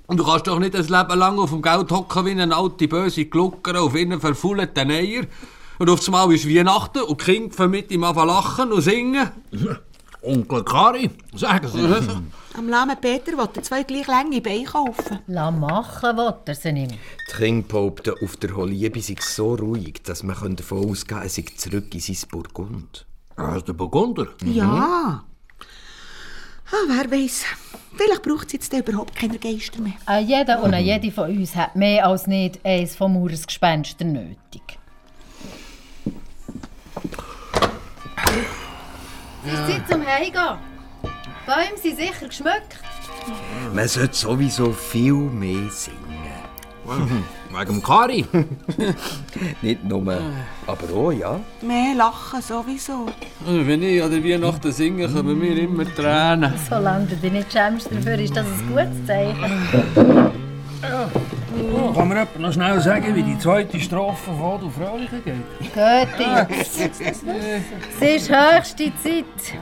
[0.07, 2.89] Und du kannst doch nicht ein Leben lang auf dem Geld hocken wie eine alte
[2.89, 5.23] böse Glucker auf ihren verfaulten Eier.
[5.83, 8.81] Und auf einmal ist Weihnachten und die Kinder fangen mit ihm an zu lachen und
[8.81, 9.29] singen.
[10.21, 12.07] Onkel Kari, sagen Sie das.
[12.57, 15.19] Am lahmen Peter will er zwei gleich lange Beine kaufen.
[15.27, 16.93] Lass machen, will er sie nicht.
[16.93, 21.29] Die Kinder behaupten, auf der Holiebe sei so ruhig, dass man davon ausgehen kann, er
[21.29, 23.05] sei zurück in sein Burgund.
[23.35, 24.27] Ah, ist der Burgunder?
[24.45, 25.25] Ja.
[26.71, 27.43] Ah, wer weiß.
[27.97, 29.95] Vielleicht braucht es jetzt überhaupt keine Geister mehr.
[30.05, 34.05] Ein jeder und eine jede von uns hat mehr als nicht eins von Maurers Gespenster
[34.05, 34.79] nötig.
[39.45, 40.57] Es ist Zeit zum Heimgehen.
[41.03, 42.77] Die Bäume sind sicher geschmückt.
[43.73, 45.99] Man sollte sowieso viel mehr singen.
[46.85, 48.25] Wegen dem Kari.
[49.61, 50.21] Nicht nur,
[50.67, 51.39] aber auch, ja.
[51.61, 53.07] Mehr lachen sowieso.
[53.45, 56.53] Wenn ich an der Weihnachten singe, kommen mir immer Tränen.
[56.69, 60.31] Solange du dich nicht schämst dafür, ist das ein gutes Zeichen.
[61.55, 65.73] Oh, kann mir jemand noch schnell sagen, wie die zweite Strophe von «Du Fröhliche» geht?
[65.73, 66.53] Götti.
[67.99, 69.53] Es ist höchste Zeit.